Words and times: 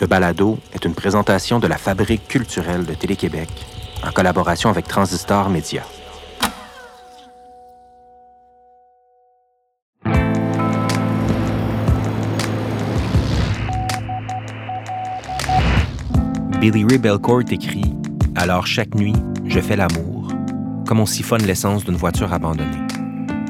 Ce 0.00 0.06
balado 0.06 0.58
est 0.72 0.86
une 0.86 0.94
présentation 0.94 1.58
de 1.58 1.66
la 1.66 1.76
Fabrique 1.76 2.26
culturelle 2.26 2.86
de 2.86 2.94
Télé-Québec 2.94 3.50
en 4.02 4.10
collaboration 4.12 4.70
avec 4.70 4.88
Transistor 4.88 5.50
Média. 5.50 5.82
Billy 16.62 16.86
Ray 16.88 16.98
écrit 17.50 17.94
Alors 18.36 18.66
chaque 18.66 18.94
nuit, 18.94 19.12
je 19.44 19.60
fais 19.60 19.76
l'amour, 19.76 20.32
comme 20.86 21.00
on 21.00 21.06
siphonne 21.06 21.42
l'essence 21.42 21.84
d'une 21.84 21.96
voiture 21.96 22.32
abandonnée, 22.32 22.86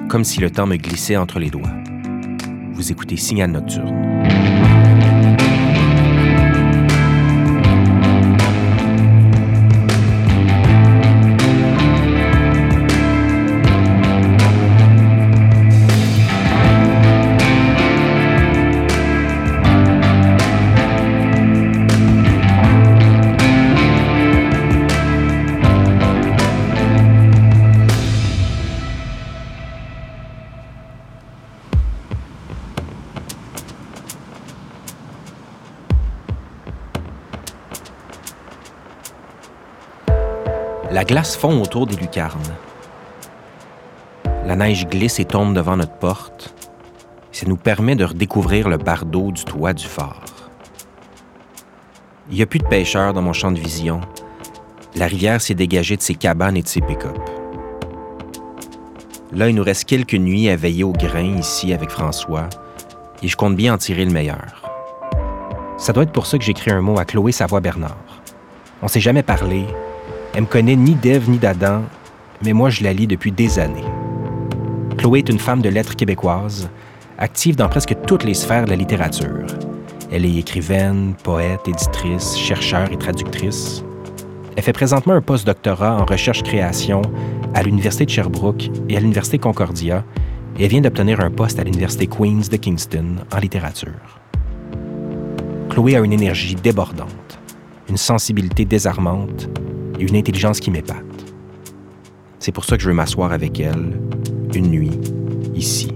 comme 0.08 0.24
si 0.24 0.40
le 0.40 0.50
temps 0.50 0.66
me 0.66 0.74
glissait 0.74 1.16
entre 1.16 1.38
les 1.38 1.50
doigts. 1.50 1.70
Vous 2.72 2.90
écoutez 2.90 3.16
Signal 3.16 3.52
Nocturne. 3.52 4.69
Glace 41.10 41.36
fond 41.36 41.60
autour 41.60 41.88
des 41.88 41.96
lucarnes. 41.96 42.54
La 44.46 44.54
neige 44.54 44.86
glisse 44.86 45.18
et 45.18 45.24
tombe 45.24 45.54
devant 45.54 45.76
notre 45.76 45.98
porte. 45.98 46.54
Ça 47.32 47.46
nous 47.48 47.56
permet 47.56 47.96
de 47.96 48.04
redécouvrir 48.04 48.68
le 48.68 48.76
bardeau 48.76 49.32
du 49.32 49.44
toit 49.44 49.72
du 49.72 49.84
phare. 49.84 50.22
Il 52.30 52.36
n'y 52.36 52.42
a 52.42 52.46
plus 52.46 52.60
de 52.60 52.68
pêcheurs 52.68 53.12
dans 53.12 53.22
mon 53.22 53.32
champ 53.32 53.50
de 53.50 53.58
vision. 53.58 54.00
La 54.94 55.08
rivière 55.08 55.40
s'est 55.40 55.56
dégagée 55.56 55.96
de 55.96 56.02
ses 56.02 56.14
cabanes 56.14 56.56
et 56.56 56.62
de 56.62 56.68
ses 56.68 56.80
pick-up. 56.80 57.18
Là, 59.32 59.48
il 59.48 59.56
nous 59.56 59.64
reste 59.64 59.86
quelques 59.86 60.14
nuits 60.14 60.48
à 60.48 60.54
veiller 60.54 60.84
au 60.84 60.92
grain 60.92 61.38
ici 61.38 61.72
avec 61.72 61.90
François, 61.90 62.48
et 63.20 63.26
je 63.26 63.36
compte 63.36 63.56
bien 63.56 63.74
en 63.74 63.78
tirer 63.78 64.04
le 64.04 64.12
meilleur. 64.12 64.70
Ça 65.76 65.92
doit 65.92 66.04
être 66.04 66.12
pour 66.12 66.26
ça 66.26 66.38
que 66.38 66.44
j'écris 66.44 66.70
un 66.70 66.82
mot 66.82 67.00
à 67.00 67.04
Chloé 67.04 67.32
Savoie-Bernard. 67.32 67.96
On 68.80 68.86
s'est 68.86 69.00
jamais 69.00 69.24
parlé, 69.24 69.66
elle 70.34 70.42
me 70.42 70.46
connaît 70.46 70.76
ni 70.76 70.94
d'Ève 70.94 71.28
ni 71.28 71.38
d'Adam, 71.38 71.82
mais 72.42 72.52
moi 72.52 72.70
je 72.70 72.84
la 72.84 72.92
lis 72.92 73.06
depuis 73.06 73.32
des 73.32 73.58
années. 73.58 73.84
Chloé 74.96 75.20
est 75.20 75.28
une 75.28 75.38
femme 75.38 75.62
de 75.62 75.68
lettres 75.68 75.96
québécoise, 75.96 76.70
active 77.18 77.56
dans 77.56 77.68
presque 77.68 77.96
toutes 78.06 78.24
les 78.24 78.34
sphères 78.34 78.64
de 78.64 78.70
la 78.70 78.76
littérature. 78.76 79.46
Elle 80.12 80.24
est 80.24 80.36
écrivaine, 80.36 81.14
poète, 81.22 81.66
éditrice, 81.66 82.36
chercheur 82.36 82.90
et 82.92 82.96
traductrice. 82.96 83.84
Elle 84.56 84.62
fait 84.62 84.72
présentement 84.72 85.14
un 85.14 85.20
post-doctorat 85.20 85.96
en 86.00 86.04
recherche-création 86.04 87.02
à 87.54 87.62
l'Université 87.62 88.04
de 88.04 88.10
Sherbrooke 88.10 88.70
et 88.88 88.96
à 88.96 89.00
l'Université 89.00 89.38
Concordia, 89.38 90.04
et 90.58 90.68
vient 90.68 90.80
d'obtenir 90.80 91.20
un 91.20 91.30
poste 91.30 91.58
à 91.58 91.64
l'Université 91.64 92.06
Queen's 92.06 92.48
de 92.50 92.56
Kingston 92.56 93.16
en 93.32 93.38
littérature. 93.38 94.20
Chloé 95.70 95.96
a 95.96 96.00
une 96.00 96.12
énergie 96.12 96.54
débordante, 96.54 97.38
une 97.88 97.96
sensibilité 97.96 98.64
désarmante 98.64 99.48
une 100.04 100.16
intelligence 100.16 100.60
qui 100.60 100.70
m'épate. 100.70 101.04
C'est 102.38 102.52
pour 102.52 102.64
ça 102.64 102.76
que 102.76 102.82
je 102.82 102.88
veux 102.88 102.94
m'asseoir 102.94 103.32
avec 103.32 103.60
elle, 103.60 104.00
une 104.54 104.70
nuit, 104.70 104.98
ici. 105.54 105.92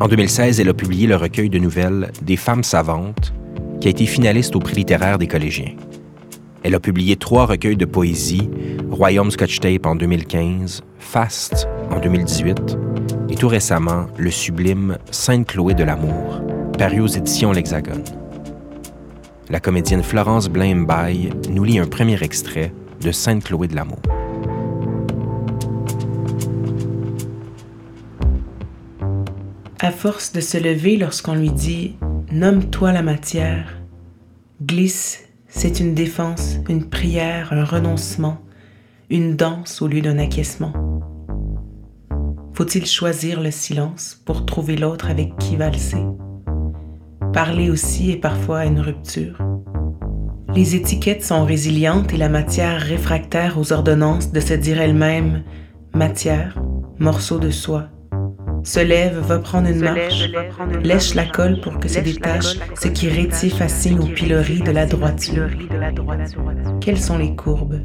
En 0.00 0.08
2016, 0.08 0.60
elle 0.60 0.68
a 0.68 0.74
publié 0.74 1.06
le 1.06 1.16
recueil 1.16 1.50
de 1.50 1.58
nouvelles 1.58 2.10
Des 2.22 2.36
femmes 2.36 2.64
savantes, 2.64 3.32
qui 3.80 3.88
a 3.88 3.90
été 3.90 4.06
finaliste 4.06 4.56
au 4.56 4.58
prix 4.58 4.76
littéraire 4.76 5.18
des 5.18 5.26
collégiens. 5.26 5.74
Elle 6.62 6.74
a 6.74 6.80
publié 6.80 7.16
trois 7.16 7.46
recueils 7.46 7.76
de 7.76 7.84
poésie, 7.84 8.48
Royaume 8.90 9.30
Scotch 9.30 9.60
Tape 9.60 9.86
en 9.86 9.94
2015, 9.94 10.82
Fast 10.98 11.68
en 11.90 12.00
2018 12.00 12.78
et 13.28 13.34
tout 13.34 13.48
récemment 13.48 14.06
le 14.16 14.30
sublime 14.30 14.98
Sainte 15.10 15.48
Chloé 15.48 15.74
de 15.74 15.84
l'amour, 15.84 16.40
paru 16.78 17.00
aux 17.00 17.06
éditions 17.06 17.52
L'Hexagone 17.52 18.23
la 19.50 19.60
comédienne 19.60 20.02
Florence 20.02 20.48
Blaine-Baye 20.48 21.30
nous 21.50 21.64
lit 21.64 21.78
un 21.78 21.86
premier 21.86 22.22
extrait 22.22 22.72
de 23.00 23.12
Sainte-Chloé 23.12 23.68
de 23.68 23.76
l'amour. 23.76 24.00
À 29.80 29.90
force 29.90 30.32
de 30.32 30.40
se 30.40 30.56
lever 30.56 30.96
lorsqu'on 30.96 31.34
lui 31.34 31.50
dit 31.50 31.96
Nomme-toi 32.32 32.92
la 32.92 33.02
matière, 33.02 33.76
glisse, 34.62 35.24
c'est 35.46 35.78
une 35.78 35.94
défense, 35.94 36.56
une 36.68 36.88
prière, 36.88 37.52
un 37.52 37.64
renoncement, 37.64 38.38
une 39.10 39.36
danse 39.36 39.82
au 39.82 39.88
lieu 39.88 40.00
d'un 40.00 40.18
acquiescement. 40.18 40.72
Faut-il 42.54 42.86
choisir 42.86 43.40
le 43.40 43.50
silence 43.50 44.20
pour 44.24 44.46
trouver 44.46 44.76
l'autre 44.76 45.10
avec 45.10 45.36
qui 45.38 45.56
valser? 45.56 46.04
Parler 47.34 47.68
aussi 47.68 48.12
est 48.12 48.16
parfois 48.16 48.64
une 48.64 48.78
rupture. 48.78 49.36
Les 50.54 50.76
étiquettes 50.76 51.24
sont 51.24 51.44
résilientes 51.44 52.12
et 52.12 52.16
la 52.16 52.28
matière 52.28 52.80
réfractaire 52.80 53.58
aux 53.58 53.72
ordonnances 53.72 54.30
de 54.30 54.38
se 54.38 54.54
dire 54.54 54.80
elle-même 54.80 55.42
matière, 55.92 56.56
morceau 57.00 57.40
de 57.40 57.50
soie. 57.50 57.88
Se 58.62 58.78
lève, 58.78 59.18
va 59.18 59.40
prendre 59.40 59.68
une 59.68 59.80
marche, 59.80 60.30
lèche 60.84 61.16
la 61.16 61.26
colle 61.26 61.60
pour 61.60 61.80
que 61.80 61.88
se 61.88 61.98
détache 61.98 62.56
ce 62.80 62.86
qui 62.86 63.08
rétif 63.08 63.56
fascine 63.56 63.98
au 63.98 64.06
pilori 64.06 64.60
de 64.60 64.70
la 64.70 64.86
droiture. 64.86 65.48
Quelles 66.80 67.00
sont 67.00 67.18
les 67.18 67.34
courbes? 67.34 67.80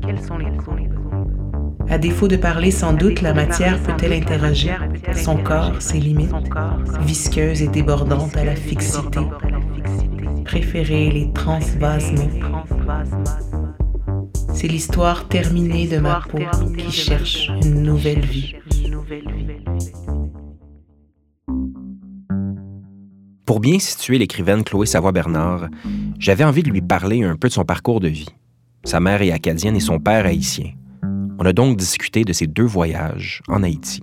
À 1.89 1.97
défaut 1.97 2.27
de 2.27 2.35
parler, 2.35 2.71
sans 2.71 2.93
doute, 2.93 3.21
la 3.21 3.33
matière 3.33 3.81
peut-elle 3.81 4.13
interroger 4.13 4.71
son 5.15 5.37
corps, 5.37 5.81
ses 5.81 5.99
limites, 5.99 6.31
visqueuse 7.01 7.61
et 7.61 7.67
débordante 7.67 8.37
à 8.37 8.45
la 8.45 8.55
fixité 8.55 9.21
préférer 10.49 11.11
les 11.11 11.31
transvasements. 11.31 12.63
C'est 14.51 14.67
l'histoire 14.67 15.27
terminée 15.27 15.87
de 15.87 15.99
ma 15.99 16.21
peau 16.21 16.39
qui 16.75 16.91
cherche 16.91 17.51
une 17.61 17.83
nouvelle 17.83 18.25
vie. 18.25 18.55
Pour 23.45 23.59
bien 23.59 23.77
situer 23.77 24.17
l'écrivaine 24.17 24.63
Chloé 24.63 24.87
Savoie-Bernard, 24.87 25.67
j'avais 26.17 26.43
envie 26.43 26.63
de 26.63 26.71
lui 26.71 26.81
parler 26.81 27.23
un 27.23 27.35
peu 27.35 27.47
de 27.47 27.53
son 27.53 27.63
parcours 27.63 27.99
de 27.99 28.07
vie. 28.07 28.29
Sa 28.83 28.99
mère 28.99 29.21
est 29.21 29.31
acadienne 29.31 29.75
et 29.75 29.79
son 29.79 29.99
père 29.99 30.25
haïtien. 30.25 30.71
On 31.41 31.45
a 31.45 31.53
donc 31.53 31.77
discuté 31.77 32.25
de 32.25 32.33
ses 32.33 32.47
deux 32.47 32.65
voyages 32.65 33.41
en 33.47 33.63
Haïti. 33.63 34.01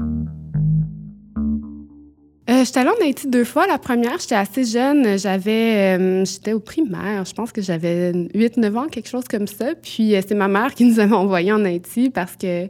Euh, 2.49 2.65
j'étais 2.65 2.79
allée 2.81 2.89
en 2.89 3.05
Haïti 3.05 3.29
deux 3.29 3.45
fois. 3.45 3.67
La 3.67 3.77
première, 3.77 4.19
j'étais 4.19 4.37
assez 4.37 4.65
jeune. 4.65 5.19
J'avais, 5.19 5.99
euh, 5.99 6.25
j'étais 6.25 6.55
au 6.55 6.61
primaire. 6.61 7.27
Je 7.27 7.35
pense 7.35 7.53
que 7.53 7.61
j'avais 7.61 8.13
8-9 8.35 8.79
ans, 8.79 8.87
quelque 8.87 9.11
chose 9.11 9.25
comme 9.29 9.47
ça. 9.47 9.75
Puis 9.75 10.15
euh, 10.15 10.23
c'est 10.27 10.35
ma 10.35 10.49
mère 10.49 10.75
qui 10.75 10.85
nous 10.85 10.99
avait 10.99 11.15
envoyés 11.15 11.53
en 11.53 11.63
Haïti 11.67 12.09
parce 12.09 12.37
que 12.37 12.69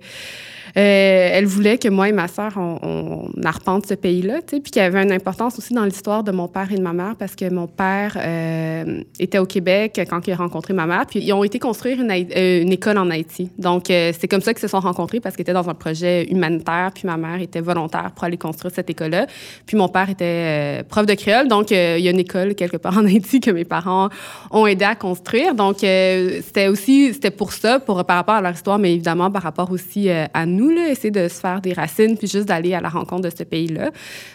elle 0.81 1.47
voulait 1.47 1.79
que 1.79 1.89
moi 1.89 2.09
et 2.09 2.13
ma 2.13 2.29
sœur, 2.29 2.53
on, 2.57 3.31
arpente 3.45 3.87
ce 3.87 3.95
pays-là, 3.95 4.41
tu 4.43 4.57
sais, 4.57 4.61
puis 4.61 4.73
qu'il 4.73 4.83
y 4.83 4.85
avait 4.85 5.03
une 5.03 5.13
importance 5.13 5.57
aussi 5.59 5.73
dans 5.73 5.85
l'histoire 5.85 6.25
de 6.25 6.33
mon 6.33 6.49
père 6.49 6.71
et 6.73 6.75
de 6.75 6.83
ma 6.83 6.93
mère 6.93 7.15
parce 7.17 7.37
que 7.37 7.49
mon 7.49 7.67
père 7.67 8.17
euh, 8.17 9.03
était 9.21 9.39
au 9.39 9.47
Québec 9.47 10.01
quand 10.11 10.27
il 10.27 10.33
a 10.33 10.37
rencontré 10.37 10.75
ma 10.75 10.87
mère, 10.87 11.07
puis 11.07 11.21
ils 11.21 11.33
ont 11.33 11.45
été 11.45 11.59
construire 11.59 12.01
une, 12.01 12.11
euh, 12.11 12.63
une 12.63 12.73
école 12.73 12.99
en 12.99 13.09
Haïti. 13.11 13.51
Donc, 13.57 13.85
c'est 13.87 14.29
comme 14.29 14.41
ça 14.41 14.53
qu'ils 14.53 14.63
se 14.63 14.69
sont 14.69 14.81
rencontrés 14.81 15.21
parce 15.21 15.37
qu'ils 15.37 15.43
étaient 15.43 15.53
dans 15.53 15.69
un 15.69 15.75
projet 15.75 16.25
humanitaire, 16.31 16.91
puis 16.93 17.07
ma 17.07 17.17
mère 17.17 17.41
était 17.41 17.61
volontaire 17.61 18.11
pour 18.15 18.25
aller 18.25 18.37
construire 18.37 18.75
cette 18.75 18.91
école-là. 18.91 19.27
Puis 19.65 19.77
mon 19.77 19.89
père 19.89 20.11
était 20.11 20.83
prof 20.89 21.07
de 21.07 21.15
créole, 21.15 21.49
donc 21.49 21.71
il 21.71 21.77
y 21.77 22.09
a 22.09 22.11
une 22.11 22.19
école 22.19 22.55
quelque 22.55 22.77
part 22.77 22.99
en 22.99 23.05
Haïti 23.05 23.41
que 23.41 23.51
mes 23.51 23.65
parents 23.65 24.09
ont 24.51 24.67
aidé 24.67 24.85
à 24.85 24.95
construire. 24.95 25.55
Donc, 25.55 25.77
c'était 25.79 26.69
aussi, 26.69 27.15
c'était 27.15 27.31
pour 27.31 27.53
ça, 27.53 27.79
pour, 27.79 28.05
par 28.05 28.17
rapport 28.17 28.35
à 28.35 28.41
leur 28.41 28.53
histoire, 28.53 28.79
mais 28.79 28.93
évidemment 28.93 29.31
par 29.31 29.43
rapport 29.43 29.71
aussi 29.71 30.11
à 30.11 30.47
nous 30.47 30.66
essayer 30.73 31.11
de 31.11 31.29
se 31.29 31.41
faire 31.41 31.61
des 31.61 31.73
racines, 31.73 32.17
puis 32.17 32.29
juste 32.29 32.47
d'aller 32.47 32.75
à 32.75 32.81
la 32.81 32.89
rencontre 32.89 33.23
de 33.23 33.31
ce 33.37 33.43
pays-là. 33.43 33.91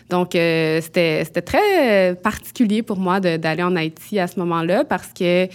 Donc, 0.09 0.35
euh, 0.35 0.81
c'était 0.81 1.25
très 1.25 2.15
particulier 2.15 2.81
pour 2.83 2.97
moi 2.97 3.19
d'aller 3.19 3.63
en 3.63 3.75
Haïti 3.75 4.19
à 4.19 4.27
ce 4.27 4.39
moment-là 4.39 4.83
parce 4.83 5.09
que 5.13 5.47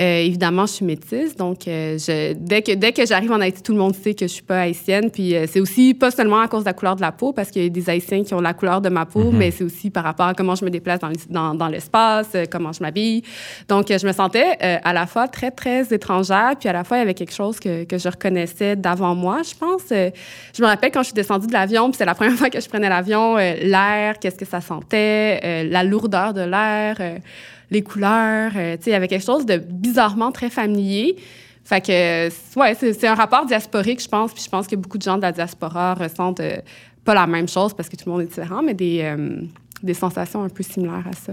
Euh, 0.00 0.18
évidemment, 0.20 0.64
je 0.66 0.74
suis 0.74 0.84
métisse, 0.84 1.34
donc 1.36 1.66
euh, 1.66 1.98
je, 1.98 2.32
dès 2.34 2.62
que, 2.62 2.72
dès 2.72 2.92
que 2.92 3.04
j'arrive 3.04 3.32
en 3.32 3.40
Haïti, 3.40 3.62
tout 3.64 3.72
le 3.72 3.78
monde 3.78 3.96
sait 3.96 4.14
que 4.14 4.26
je 4.28 4.32
suis 4.32 4.42
pas 4.44 4.60
haïtienne. 4.60 5.10
Puis 5.10 5.34
euh, 5.34 5.46
c'est 5.48 5.58
aussi 5.58 5.92
pas 5.92 6.12
seulement 6.12 6.38
à 6.40 6.46
cause 6.46 6.60
de 6.60 6.66
la 6.68 6.72
couleur 6.72 6.94
de 6.94 7.00
la 7.00 7.10
peau, 7.10 7.32
parce 7.32 7.50
qu'il 7.50 7.64
y 7.64 7.66
a 7.66 7.68
des 7.68 7.90
Haïtiens 7.90 8.22
qui 8.22 8.32
ont 8.32 8.40
la 8.40 8.54
couleur 8.54 8.80
de 8.80 8.88
ma 8.90 9.06
peau, 9.06 9.32
Mhm. 9.32 9.36
mais 9.36 9.50
c'est 9.50 9.64
aussi 9.64 9.90
par 9.90 10.04
rapport 10.04 10.26
à 10.26 10.34
comment 10.34 10.54
je 10.54 10.64
me 10.64 10.70
déplace 10.70 11.00
dans, 11.00 11.08
l'es- 11.08 11.26
dans, 11.28 11.54
dans 11.54 11.66
l'espace, 11.66 12.28
euh, 12.36 12.44
comment 12.48 12.72
je 12.72 12.80
m'habille. 12.80 13.22
Donc, 13.68 13.90
euh, 13.90 13.98
je 13.98 14.06
me 14.06 14.12
sentais 14.12 14.56
euh, 14.62 14.76
à 14.84 14.92
la 14.92 15.06
fois 15.08 15.26
très, 15.26 15.50
très 15.50 15.92
étrangère, 15.92 16.52
puis 16.60 16.68
à 16.68 16.72
la 16.72 16.84
fois, 16.84 16.98
il 16.98 17.00
y 17.00 17.02
avait 17.02 17.14
quelque 17.14 17.34
chose 17.34 17.58
que, 17.58 17.82
que 17.82 17.98
je 17.98 18.08
reconnaissais 18.08 18.76
d'avant 18.76 19.16
moi, 19.16 19.40
je 19.42 19.54
pense. 19.58 19.82
Euh, 19.90 20.10
je 20.56 20.62
me 20.62 20.68
rappelle 20.68 20.92
quand 20.92 21.00
je 21.00 21.06
suis 21.06 21.14
descendue 21.14 21.48
de 21.48 21.52
l'avion, 21.52 21.88
puis 21.90 21.96
c'est 21.98 22.04
la 22.04 22.14
première 22.14 22.34
fois 22.36 22.50
que 22.50 22.60
je 22.60 22.68
prenais 22.68 22.88
l'avion, 22.88 23.36
euh, 23.36 23.54
l'air, 23.62 24.20
qu'est-ce 24.20 24.36
que 24.36 24.44
ça 24.46 24.60
sentait, 24.60 25.40
euh, 25.44 25.64
la 25.68 25.82
lourdeur 25.82 26.34
de 26.34 26.42
l'air, 26.42 26.96
euh, 27.00 27.18
les 27.70 27.82
couleurs. 27.82 28.52
euh, 28.56 28.76
tu 28.76 28.84
sais, 28.84 28.90
il 28.90 28.92
y 28.92 28.96
avait 28.96 29.08
quelque 29.08 29.24
chose 29.24 29.46
de 29.46 29.56
bizarrement 29.56 30.32
très 30.32 30.50
familier. 30.50 31.16
Fait 31.64 31.80
que, 31.84 32.28
ouais, 32.58 32.74
c'est 32.74 32.94
c'est 32.94 33.06
un 33.06 33.14
rapport 33.14 33.44
diasporique, 33.44 34.02
je 34.02 34.08
pense. 34.08 34.32
Puis 34.32 34.42
je 34.44 34.48
pense 34.48 34.66
que 34.66 34.76
beaucoup 34.76 34.96
de 34.98 35.02
gens 35.02 35.16
de 35.16 35.22
la 35.22 35.32
diaspora 35.32 35.94
ressentent 35.94 36.40
euh, 36.40 36.56
pas 37.04 37.14
la 37.14 37.26
même 37.26 37.48
chose 37.48 37.74
parce 37.74 37.88
que 37.88 37.96
tout 37.96 38.04
le 38.06 38.12
monde 38.12 38.22
est 38.22 38.26
différent, 38.26 38.62
mais 38.62 38.74
des, 38.74 39.00
euh, 39.02 39.40
des 39.82 39.94
sensations 39.94 40.42
un 40.42 40.48
peu 40.48 40.62
similaires 40.62 41.06
à 41.06 41.14
ça. 41.14 41.32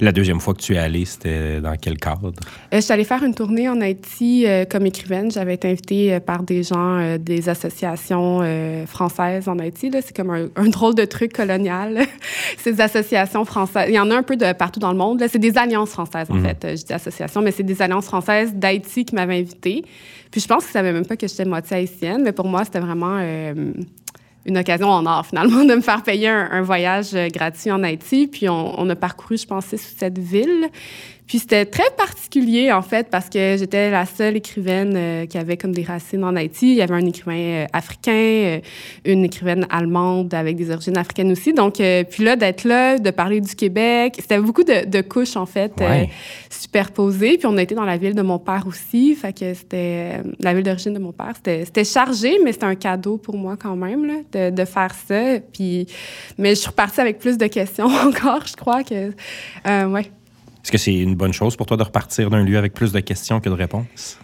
La 0.00 0.10
deuxième 0.10 0.40
fois 0.40 0.54
que 0.54 0.60
tu 0.60 0.74
es 0.74 0.78
allé, 0.78 1.04
c'était 1.04 1.60
dans 1.60 1.76
quel 1.80 1.98
cadre? 1.98 2.28
Euh, 2.28 2.76
je 2.76 2.80
suis 2.80 2.92
allée 2.92 3.04
faire 3.04 3.22
une 3.22 3.34
tournée 3.34 3.68
en 3.68 3.80
Haïti 3.80 4.44
euh, 4.46 4.64
comme 4.64 4.86
écrivaine. 4.86 5.30
J'avais 5.30 5.54
été 5.54 5.68
invitée 5.70 6.14
euh, 6.14 6.20
par 6.20 6.42
des 6.42 6.64
gens 6.64 6.98
euh, 6.98 7.16
des 7.18 7.48
associations 7.48 8.40
françaises 8.86 9.48
en 9.48 9.58
Haïti. 9.58 9.90
C'est 9.92 10.16
comme 10.16 10.30
un, 10.30 10.48
un 10.56 10.68
drôle 10.68 10.94
de 10.96 11.04
truc 11.04 11.32
colonial, 11.32 12.00
ces 12.58 12.80
associations 12.80 13.44
françaises. 13.44 13.86
Il 13.88 13.94
y 13.94 13.98
en 14.00 14.10
a 14.10 14.16
un 14.16 14.22
peu 14.24 14.36
de 14.36 14.52
partout 14.52 14.80
dans 14.80 14.90
le 14.90 14.98
monde. 14.98 15.22
C'est 15.28 15.38
des 15.38 15.56
alliances 15.56 15.90
françaises, 15.90 16.26
en 16.30 16.34
Mhm. 16.34 16.44
fait. 16.44 16.76
Je 16.76 16.84
dis 16.84 16.92
associations, 16.92 17.40
mais 17.40 17.52
c'est 17.52 17.62
des 17.62 17.80
alliances 17.80 18.06
françaises 18.06 18.52
d'Haïti 18.54 19.04
qui 19.04 19.14
m'avaient 19.14 19.38
invitée. 19.38 19.84
Puis 20.30 20.40
je 20.40 20.48
pense 20.48 20.64
qu'ils 20.64 20.70
ne 20.70 20.72
savaient 20.72 20.92
même 20.92 21.06
pas 21.06 21.16
que 21.16 21.28
j'étais 21.28 21.44
moitié 21.44 21.76
haïtienne, 21.76 22.22
mais 22.24 22.32
pour 22.32 22.46
moi, 22.48 22.64
c'était 22.64 22.80
vraiment... 22.80 23.18
une 24.46 24.58
occasion 24.58 24.88
en 24.88 25.06
or, 25.06 25.26
finalement, 25.26 25.64
de 25.64 25.74
me 25.74 25.80
faire 25.80 26.02
payer 26.02 26.28
un, 26.28 26.62
voyage 26.62 27.14
euh, 27.14 27.28
gratuit 27.28 27.70
en 27.70 27.82
Haïti. 27.82 28.26
Puis 28.26 28.48
on, 28.48 28.80
on 28.80 28.88
a 28.90 28.96
parcouru, 28.96 29.36
je 29.36 29.46
pense, 29.46 29.66
six 29.66 29.92
ou 29.92 29.98
sept 29.98 30.18
villes. 30.18 30.68
Puis 31.26 31.38
c'était 31.38 31.64
très 31.64 31.90
particulier, 31.96 32.70
en 32.70 32.82
fait, 32.82 33.08
parce 33.10 33.30
que 33.30 33.56
j'étais 33.58 33.90
la 33.90 34.04
seule 34.04 34.36
écrivaine 34.36 34.92
euh, 34.94 35.26
qui 35.26 35.38
avait 35.38 35.56
comme 35.56 35.72
des 35.72 35.82
racines 35.82 36.22
en 36.22 36.36
Haïti. 36.36 36.72
Il 36.72 36.76
y 36.76 36.82
avait 36.82 36.94
un 36.94 37.06
écrivain 37.06 37.38
euh, 37.38 37.66
africain, 37.72 38.12
euh, 38.12 38.60
une 39.06 39.24
écrivaine 39.24 39.66
allemande 39.70 40.34
avec 40.34 40.56
des 40.56 40.70
origines 40.70 40.98
africaines 40.98 41.32
aussi. 41.32 41.54
Donc, 41.54 41.76
puis 41.76 42.24
là, 42.24 42.36
d'être 42.36 42.64
là, 42.64 42.98
de 42.98 43.10
parler 43.10 43.40
du 43.40 43.54
Québec, 43.54 44.16
c'était 44.18 44.38
beaucoup 44.38 44.64
de, 44.64 44.84
de 44.86 45.00
couches, 45.00 45.36
en 45.36 45.46
fait, 45.46 45.72
Ouais. 45.80 46.10
superposées. 46.50 47.38
Puis 47.38 47.46
on 47.46 47.56
a 47.56 47.62
été 47.62 47.74
dans 47.74 47.84
la 47.84 47.96
ville 47.96 48.14
de 48.14 48.22
mon 48.22 48.38
père 48.38 48.64
aussi. 48.66 49.14
Fait 49.14 49.32
que 49.32 49.54
c'était 49.54 50.20
la 50.40 50.52
ville 50.52 50.62
d'origine 50.62 50.92
de 50.92 50.98
mon 50.98 51.12
père. 51.12 51.32
C'était 51.36 51.84
chargé, 51.84 52.38
mais 52.44 52.52
c'était 52.52 52.66
un 52.66 52.74
cadeau 52.74 53.16
pour 53.16 53.36
moi 53.36 53.56
quand 53.56 53.76
même, 53.76 54.04
là, 54.04 54.14
de, 54.50 54.54
de 54.54 54.64
faire 54.66 54.94
ça. 54.94 55.40
Puis, 55.52 55.86
mais 56.36 56.50
je 56.50 56.60
suis 56.60 56.68
repartie 56.68 57.00
avec 57.00 57.18
plus 57.18 57.38
de 57.38 57.46
questions 57.46 57.86
encore, 58.06 58.46
je 58.46 58.54
crois 58.56 58.82
que... 58.84 59.10
Ouais. 59.86 60.10
Est-ce 60.64 60.72
que 60.72 60.78
c'est 60.78 60.94
une 60.94 61.14
bonne 61.14 61.34
chose 61.34 61.56
pour 61.56 61.66
toi 61.66 61.76
de 61.76 61.82
repartir 61.82 62.30
d'un 62.30 62.42
lieu 62.42 62.56
avec 62.56 62.72
plus 62.72 62.90
de 62.90 63.00
questions 63.00 63.38
que 63.38 63.50
de 63.50 63.54
réponses? 63.54 64.18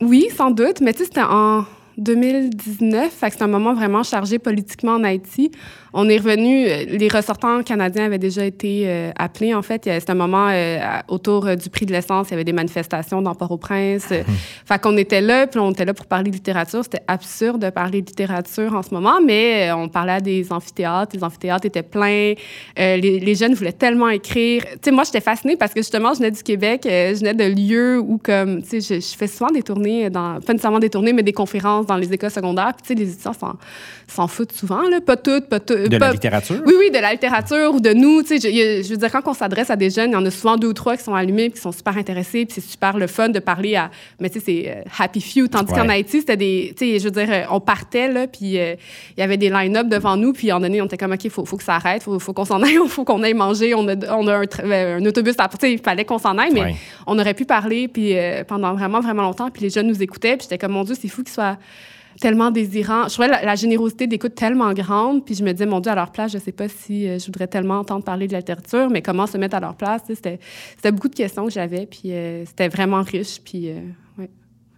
Oui, 0.00 0.26
sans 0.36 0.50
doute, 0.50 0.80
mais 0.80 0.92
tu 0.92 0.98
sais, 0.98 1.04
c'était 1.04 1.22
en 1.22 1.64
2019, 1.98 3.10
fait 3.10 3.26
que 3.26 3.32
c'était 3.32 3.44
un 3.44 3.48
moment 3.48 3.74
vraiment 3.74 4.02
chargé 4.02 4.38
politiquement 4.38 4.92
en 4.92 5.04
Haïti. 5.04 5.50
On 5.98 6.10
est 6.10 6.18
revenu, 6.18 6.66
euh, 6.66 6.84
les 6.84 7.08
ressortants 7.08 7.62
canadiens 7.62 8.04
avaient 8.04 8.18
déjà 8.18 8.44
été 8.44 8.82
euh, 8.84 9.12
appelés, 9.16 9.54
en 9.54 9.62
fait. 9.62 9.84
C'était 9.84 10.10
un 10.10 10.14
moment 10.14 10.48
euh, 10.50 10.78
autour 11.08 11.56
du 11.56 11.70
prix 11.70 11.86
de 11.86 11.92
l'essence, 11.92 12.28
il 12.28 12.32
y 12.32 12.34
avait 12.34 12.44
des 12.44 12.52
manifestations 12.52 13.22
dans 13.22 13.34
Port-au-Prince. 13.34 14.08
Euh, 14.12 14.22
fait 14.66 14.78
qu'on 14.78 14.96
était 14.98 15.22
là, 15.22 15.46
puis 15.46 15.58
on 15.58 15.70
était 15.70 15.86
là 15.86 15.94
pour 15.94 16.04
parler 16.04 16.30
de 16.30 16.36
littérature. 16.36 16.82
C'était 16.84 17.02
absurde 17.08 17.62
de 17.62 17.70
parler 17.70 18.02
de 18.02 18.08
littérature 18.08 18.74
en 18.74 18.82
ce 18.82 18.92
moment, 18.92 19.20
mais 19.24 19.72
on 19.72 19.88
parlait 19.88 20.20
des 20.20 20.52
amphithéâtres. 20.52 21.16
Les 21.16 21.24
amphithéâtres 21.24 21.64
étaient 21.64 21.82
pleins. 21.82 22.34
Euh, 22.78 22.96
les, 22.96 23.18
les 23.18 23.34
jeunes 23.34 23.54
voulaient 23.54 23.72
tellement 23.72 24.10
écrire. 24.10 24.64
Tu 24.64 24.78
sais, 24.82 24.90
moi, 24.90 25.04
j'étais 25.04 25.22
fascinée 25.22 25.56
parce 25.56 25.72
que 25.72 25.80
justement, 25.80 26.12
je 26.12 26.18
venais 26.18 26.30
du 26.30 26.42
Québec, 26.42 26.82
je 26.84 27.18
venais 27.18 27.32
de 27.32 27.44
lieux 27.44 27.98
où, 28.00 28.18
comme, 28.18 28.62
tu 28.62 28.82
sais, 28.82 28.96
je, 28.96 29.00
je 29.00 29.16
fais 29.16 29.28
souvent 29.28 29.50
des 29.50 29.62
tournées, 29.62 30.10
dans, 30.10 30.40
pas 30.40 30.52
nécessairement 30.52 30.78
des 30.78 30.90
tournées, 30.90 31.14
mais 31.14 31.22
des 31.22 31.32
conférences 31.32 31.85
dans 31.86 31.96
les 31.96 32.12
écoles 32.12 32.30
secondaires. 32.30 32.72
Puis, 32.76 32.82
tu 32.82 32.88
sais, 32.88 32.94
les 33.06 33.12
étudiants 33.12 33.32
s'en, 34.08 34.26
foutent 34.28 34.52
souvent, 34.52 34.82
là. 34.82 35.00
Pas 35.00 35.16
toutes, 35.16 35.48
pas 35.48 35.60
toutes. 35.60 35.88
De 35.88 35.98
pas- 35.98 36.06
la 36.08 36.12
littérature? 36.12 36.62
oui, 36.66 36.74
oui, 36.78 36.90
de 36.90 36.98
la 36.98 37.12
littérature 37.12 37.74
ou 37.74 37.80
de 37.80 37.90
nous. 37.92 38.22
Tu 38.22 38.38
sais, 38.38 38.82
je, 38.82 38.88
veux 38.90 38.96
dire, 38.96 39.10
quand 39.10 39.22
on 39.26 39.34
s'adresse 39.34 39.70
à 39.70 39.76
des 39.76 39.90
jeunes, 39.90 40.10
il 40.10 40.14
y 40.14 40.16
en 40.16 40.24
a 40.26 40.30
souvent 40.30 40.56
deux 40.56 40.68
ou 40.68 40.72
trois 40.72 40.96
qui 40.96 41.04
sont 41.04 41.14
allumés, 41.14 41.50
puis 41.50 41.54
qui 41.56 41.60
sont 41.62 41.72
super 41.72 41.96
intéressés, 41.96 42.44
puis 42.46 42.54
c'est 42.60 42.68
super 42.70 42.96
le 42.98 43.06
fun 43.06 43.28
de 43.28 43.38
parler 43.38 43.76
à. 43.76 43.90
Mais 44.20 44.30
tu 44.30 44.40
sais, 44.40 44.44
c'est 44.46 44.70
euh, 44.70 44.82
happy 44.98 45.20
few. 45.20 45.48
Tandis 45.48 45.72
Ouais. 45.72 45.78
qu'en 45.78 45.88
Haïti, 45.88 46.20
c'était 46.20 46.36
des. 46.36 46.74
Tu 46.76 46.84
sais, 46.92 46.98
je 46.98 47.04
veux 47.04 47.10
dire, 47.10 47.28
euh, 47.30 47.42
on 47.50 47.60
partait, 47.60 48.08
là, 48.12 48.26
puis 48.26 48.58
euh, 48.58 48.74
il 49.16 49.20
y 49.20 49.22
avait 49.22 49.36
des 49.36 49.48
line-up 49.50 49.88
devant 49.88 50.16
nous, 50.16 50.32
puis 50.32 50.50
à 50.50 50.54
un 50.54 50.58
moment 50.58 50.68
donné, 50.68 50.82
on 50.82 50.86
était 50.86 50.96
comme, 50.96 51.12
OK, 51.12 51.24
il 51.24 51.30
faut, 51.30 51.44
faut 51.44 51.56
que 51.56 51.64
ça 51.64 51.74
arrête, 51.76 52.02
faut, 52.02 52.18
faut 52.18 52.32
qu'on 52.32 52.44
s'en 52.44 52.62
aille, 52.62 52.78
il 52.82 52.88
faut 52.88 53.04
qu'on 53.04 53.22
aille 53.22 53.34
manger, 53.34 53.74
on 53.74 53.86
a, 53.88 53.94
on 54.16 54.26
a 54.28 54.36
un, 54.38 55.04
autobus 55.06 55.34
à. 55.38 55.48
Sais, 55.60 55.72
il 55.72 55.78
fallait 55.78 56.04
qu'on 56.04 56.18
s'en 56.18 56.36
aille, 56.38 56.52
mais 56.52 56.60
Ouais. 56.62 56.76
on 57.06 57.18
aurait 57.18 57.34
pu 57.34 57.44
parler, 57.44 57.88
puis 57.88 58.16
euh, 58.16 58.42
pendant 58.44 58.74
vraiment, 58.74 59.00
vraiment 59.00 59.22
longtemps, 59.22 59.48
puis 59.50 59.62
les 59.62 59.70
jeunes 59.70 59.86
nous 59.86 60.02
écoutaient, 60.02 60.36
puis 60.36 60.42
j'étais 60.50 60.58
comme, 60.58 60.72
mon 60.72 60.84
Dieu, 60.84 60.94
c'est 61.00 61.08
fou 61.08 61.22
qu'ils 61.22 61.32
soient 61.32 61.56
tellement 62.20 62.50
désirants. 62.50 63.08
Je 63.08 63.12
trouvais 63.14 63.28
la, 63.28 63.44
la 63.44 63.54
générosité 63.54 64.06
d'écoute 64.06 64.34
tellement 64.34 64.72
grande, 64.72 65.24
puis 65.24 65.34
je 65.34 65.44
me 65.44 65.52
disais, 65.52 65.66
mon 65.66 65.80
Dieu, 65.80 65.92
à 65.92 65.94
leur 65.94 66.10
place, 66.12 66.32
je 66.32 66.38
sais 66.38 66.52
pas 66.52 66.68
si 66.68 67.08
euh, 67.08 67.18
je 67.18 67.26
voudrais 67.26 67.46
tellement 67.46 67.78
entendre 67.78 68.04
parler 68.04 68.26
de 68.26 68.32
la 68.32 68.38
littérature, 68.38 68.88
mais 68.90 69.02
comment 69.02 69.26
se 69.26 69.38
mettre 69.38 69.56
à 69.56 69.60
leur 69.60 69.74
place, 69.76 70.02
c'était, 70.06 70.38
c'était 70.76 70.92
beaucoup 70.92 71.08
de 71.08 71.14
questions 71.14 71.44
que 71.46 71.52
j'avais, 71.52 71.86
puis 71.86 72.12
euh, 72.12 72.44
c'était 72.46 72.68
vraiment 72.68 73.02
riche, 73.02 73.40
puis 73.44 73.70
euh, 73.70 73.80
ouais. 74.18 74.30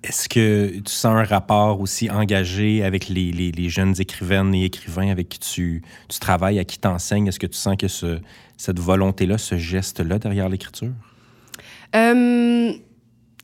Est-ce 0.05 0.29
que 0.29 0.79
tu 0.79 0.93
sens 0.93 1.07
un 1.17 1.25
rapport 1.25 1.81
aussi 1.81 2.09
engagé 2.09 2.85
avec 2.85 3.09
les, 3.09 3.33
les- 3.33 3.51
les 3.51 3.69
jeunes 3.69 3.95
écrivaines 4.01 4.55
et 4.55 4.65
écrivains 4.65 5.11
avec 5.11 5.29
qui 5.29 5.39
tu, 5.41 5.83
tu 6.09 6.19
travailles, 6.21 6.59
à 6.61 6.65
qui 6.65 6.79
t'enseignes? 6.79 7.27
Est-ce 7.27 7.41
que 7.41 7.49
tu 7.49 7.59
sens 7.59 7.77
que 7.77 7.89
ce- 7.89 8.21
cette 8.57 8.79
volonté-là, 8.79 9.39
ce 9.39 9.57
geste-là 9.57 10.19
derrière 10.21 10.49
l'écriture? 10.49 10.93
Euh, 11.97 12.73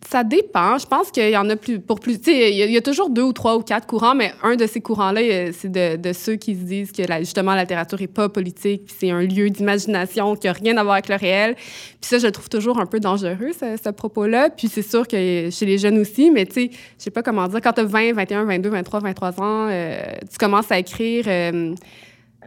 ça 0.08 0.24
dépend. 0.24 0.78
Je 0.78 0.86
pense 0.86 1.10
qu'il 1.10 1.30
y 1.30 1.36
en 1.36 1.48
a 1.48 1.56
plus 1.56 1.80
pour 1.80 2.00
plus. 2.00 2.18
Tu 2.20 2.30
sais, 2.30 2.52
il 2.52 2.70
y, 2.70 2.76
a- 2.76 2.80
toujours 2.82 3.10
deux 3.10 3.22
ou 3.22 3.32
trois 3.32 3.56
ou 3.56 3.62
quatre 3.62 3.86
courants, 3.86 4.14
mais 4.14 4.32
un 4.42 4.56
de 4.56 4.66
ces 4.66 4.80
courants-là, 4.80 5.20
euh, 5.20 5.52
c'est 5.56 5.70
de, 5.70 6.12
ceux 6.12 6.36
qui 6.36 6.54
se 6.54 6.60
disent 6.60 6.92
que 6.92 7.02
justement 7.20 7.54
la 7.54 7.62
littérature 7.62 8.00
est 8.02 8.06
pas 8.06 8.28
politique, 8.28 8.82
c'est 8.98 9.10
un 9.10 9.22
lieu 9.22 9.48
d'imagination 9.50 10.36
qui 10.36 10.48
a 10.48 10.52
rien 10.52 10.76
à 10.76 10.82
voir 10.82 10.94
avec 10.94 11.08
le 11.08 11.16
réel. 11.16 11.54
Puis 11.54 11.96
ça, 12.02 12.18
je 12.18 12.26
le 12.26 12.32
trouve 12.32 12.48
toujours 12.48 12.78
un 12.78 12.86
peu 12.86 13.00
dangereux, 13.00 13.52
ce, 13.58 13.90
propos-là. 13.90 14.50
Puis 14.50 14.68
c'est 14.68 14.82
sûr 14.82 15.08
que 15.08 15.48
chez 15.50 15.66
les 15.66 15.78
jeunes 15.78 15.98
aussi, 15.98 16.30
mais 16.30 16.46
tu 16.46 16.52
sais, 16.52 16.70
je 16.72 17.04
sais 17.04 17.10
pas 17.10 17.22
comment 17.22 17.48
dire, 17.48 17.60
quand 17.62 17.72
tu 17.72 17.80
as 17.80 17.84
20, 17.84 18.12
21, 18.12 18.44
22, 18.44 18.68
23, 18.68 19.00
23 19.00 19.40
ans, 19.40 19.68
euh, 19.70 20.02
tu 20.30 20.36
commences 20.38 20.70
à 20.70 20.78
écrire. 20.78 21.24
euh, 21.28 21.74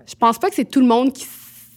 je 0.05 0.15
pense 0.15 0.37
pas 0.37 0.49
que 0.49 0.55
c'est 0.55 0.69
tout 0.69 0.79
le 0.79 0.87
monde 0.87 1.11
qui 1.11 1.25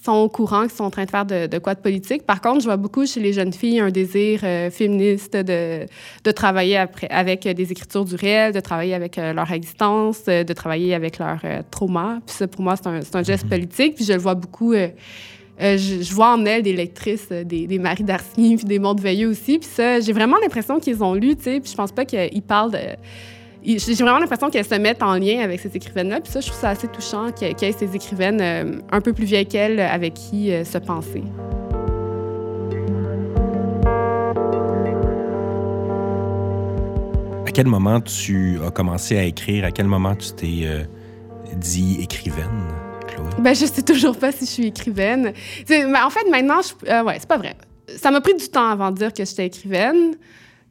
sont 0.03 0.13
au 0.13 0.29
courant, 0.29 0.67
qui 0.67 0.75
sont 0.75 0.85
en 0.85 0.91
train 0.91 1.05
de 1.05 1.11
faire 1.11 1.27
de, 1.27 1.47
de 1.47 1.59
quoi 1.59 1.75
de 1.75 1.81
politique. 1.81 2.25
Par 2.25 2.41
contre, 2.41 2.61
je 2.61 2.65
vois 2.65 2.79
beaucoup 2.79 3.05
chez 3.07 3.21
les 3.21 3.33
jeunes 3.33 3.53
filles 3.53 3.81
un 3.81 3.91
désir 3.91 4.41
euh, 4.45 4.71
féministe 4.71 5.37
de, 5.37 5.87
de 6.25 6.31
travailler 6.31 6.79
après, 6.79 7.09
avec 7.11 7.45
euh, 7.45 7.53
des 7.53 7.71
écritures 7.71 8.05
du 8.07 8.15
réel, 8.15 8.53
de 8.53 8.61
travailler 8.61 8.95
avec 8.95 9.19
euh, 9.19 9.35
leur 9.35 9.51
existence, 9.53 10.23
euh, 10.29 10.43
de 10.43 10.53
travailler 10.55 10.95
avec 10.95 11.19
leur 11.19 11.41
trauma. 11.71 12.21
Puis 12.27 12.37
ça, 12.37 12.47
pour 12.49 12.63
moi, 12.63 12.77
c'est 12.77 12.87
un, 12.87 13.01
c'est 13.03 13.17
un 13.17 13.23
geste 13.23 13.47
politique. 13.49 13.95
Puis 13.97 14.05
je 14.07 14.15
le 14.15 14.19
vois 14.19 14.35
beaucoup. 14.35 14.73
euh, 14.73 14.89
je, 15.61 16.03
je 16.03 16.15
vois 16.15 16.33
en 16.35 16.47
elles 16.47 16.63
des 16.63 16.73
lectrices, 16.73 17.29
euh, 17.31 17.45
des, 17.45 17.67
des 17.67 17.79
Marie 17.79 18.05
Darcy, 18.05 18.57
puis 18.57 18.65
des 18.65 18.79
Mondes 18.79 19.01
Veilleux 19.01 19.29
aussi. 19.29 19.59
Puis 19.59 19.69
ça, 19.71 20.01
j'ai 20.01 20.15
vraiment 20.15 20.39
l'impression 20.41 20.81
qu'ils 20.81 21.05
ont 21.05 21.13
lu, 21.13 21.37
tu 21.37 21.43
sais. 21.43 21.61
Puis 21.61 21.71
je 21.73 21.77
pense 21.77 21.93
pas 21.93 22.07
qu'ils 22.07 22.43
parlent 22.43 22.73
de... 22.73 22.79
J'ai 23.63 23.95
vraiment 23.95 24.19
l'impression 24.19 24.49
qu'elles 24.49 24.65
se 24.65 24.75
mettent 24.77 25.03
en 25.03 25.15
lien 25.15 25.41
avec 25.41 25.61
ces 25.61 25.75
écrivaines-là. 25.77 26.21
Puis 26.21 26.33
ça, 26.33 26.41
je 26.41 26.47
trouve 26.49 26.61
ça 26.61 26.71
assez 26.71 26.89
touchant 26.89 27.31
qu'il 27.33 27.49
y 27.49 27.65
ait- 27.65 27.73
ces 27.73 27.95
écrivaines 27.95 28.41
euh, 28.41 28.81
un 28.91 29.01
peu 29.01 29.13
plus 29.13 29.27
vieilles 29.27 29.47
qu'elles 29.47 29.81
avec 29.81 30.15
qui 30.15 30.53
euh, 30.53 30.65
se 30.65 30.79
penser. 30.79 31.23
À 37.47 37.53
quel 37.53 37.67
moment 37.67 38.01
tu 38.01 38.59
as 38.65 38.71
commencé 38.71 39.19
à 39.19 39.25
écrire? 39.25 39.65
À 39.65 39.71
quel 39.73 39.87
moment 39.87 40.15
tu 40.15 40.33
t'es 40.33 40.61
euh, 40.67 40.83
dit 41.57 41.99
écrivaine, 42.01 42.69
Chloé? 43.09 43.27
Ben, 43.39 43.55
je 43.55 43.67
sais 43.67 43.83
toujours 43.83 44.17
pas 44.17 44.31
si 44.33 44.47
je 44.47 44.51
suis 44.51 44.67
écrivaine. 44.69 45.33
Mais 45.69 45.85
en 46.01 46.11
fait, 46.11 46.29
maintenant, 46.31 46.61
je, 46.63 46.91
euh, 46.91 47.03
ouais, 47.03 47.17
c'est 47.19 47.29
pas 47.29 47.39
vrai. 47.39 47.57
Ça 47.97 48.11
m'a 48.13 48.21
pris 48.21 48.35
du 48.35 48.49
temps 48.49 48.69
avant 48.69 48.93
de 48.93 48.97
dire 48.97 49.13
que 49.13 49.25
j'étais 49.25 49.47
écrivaine. 49.47 50.15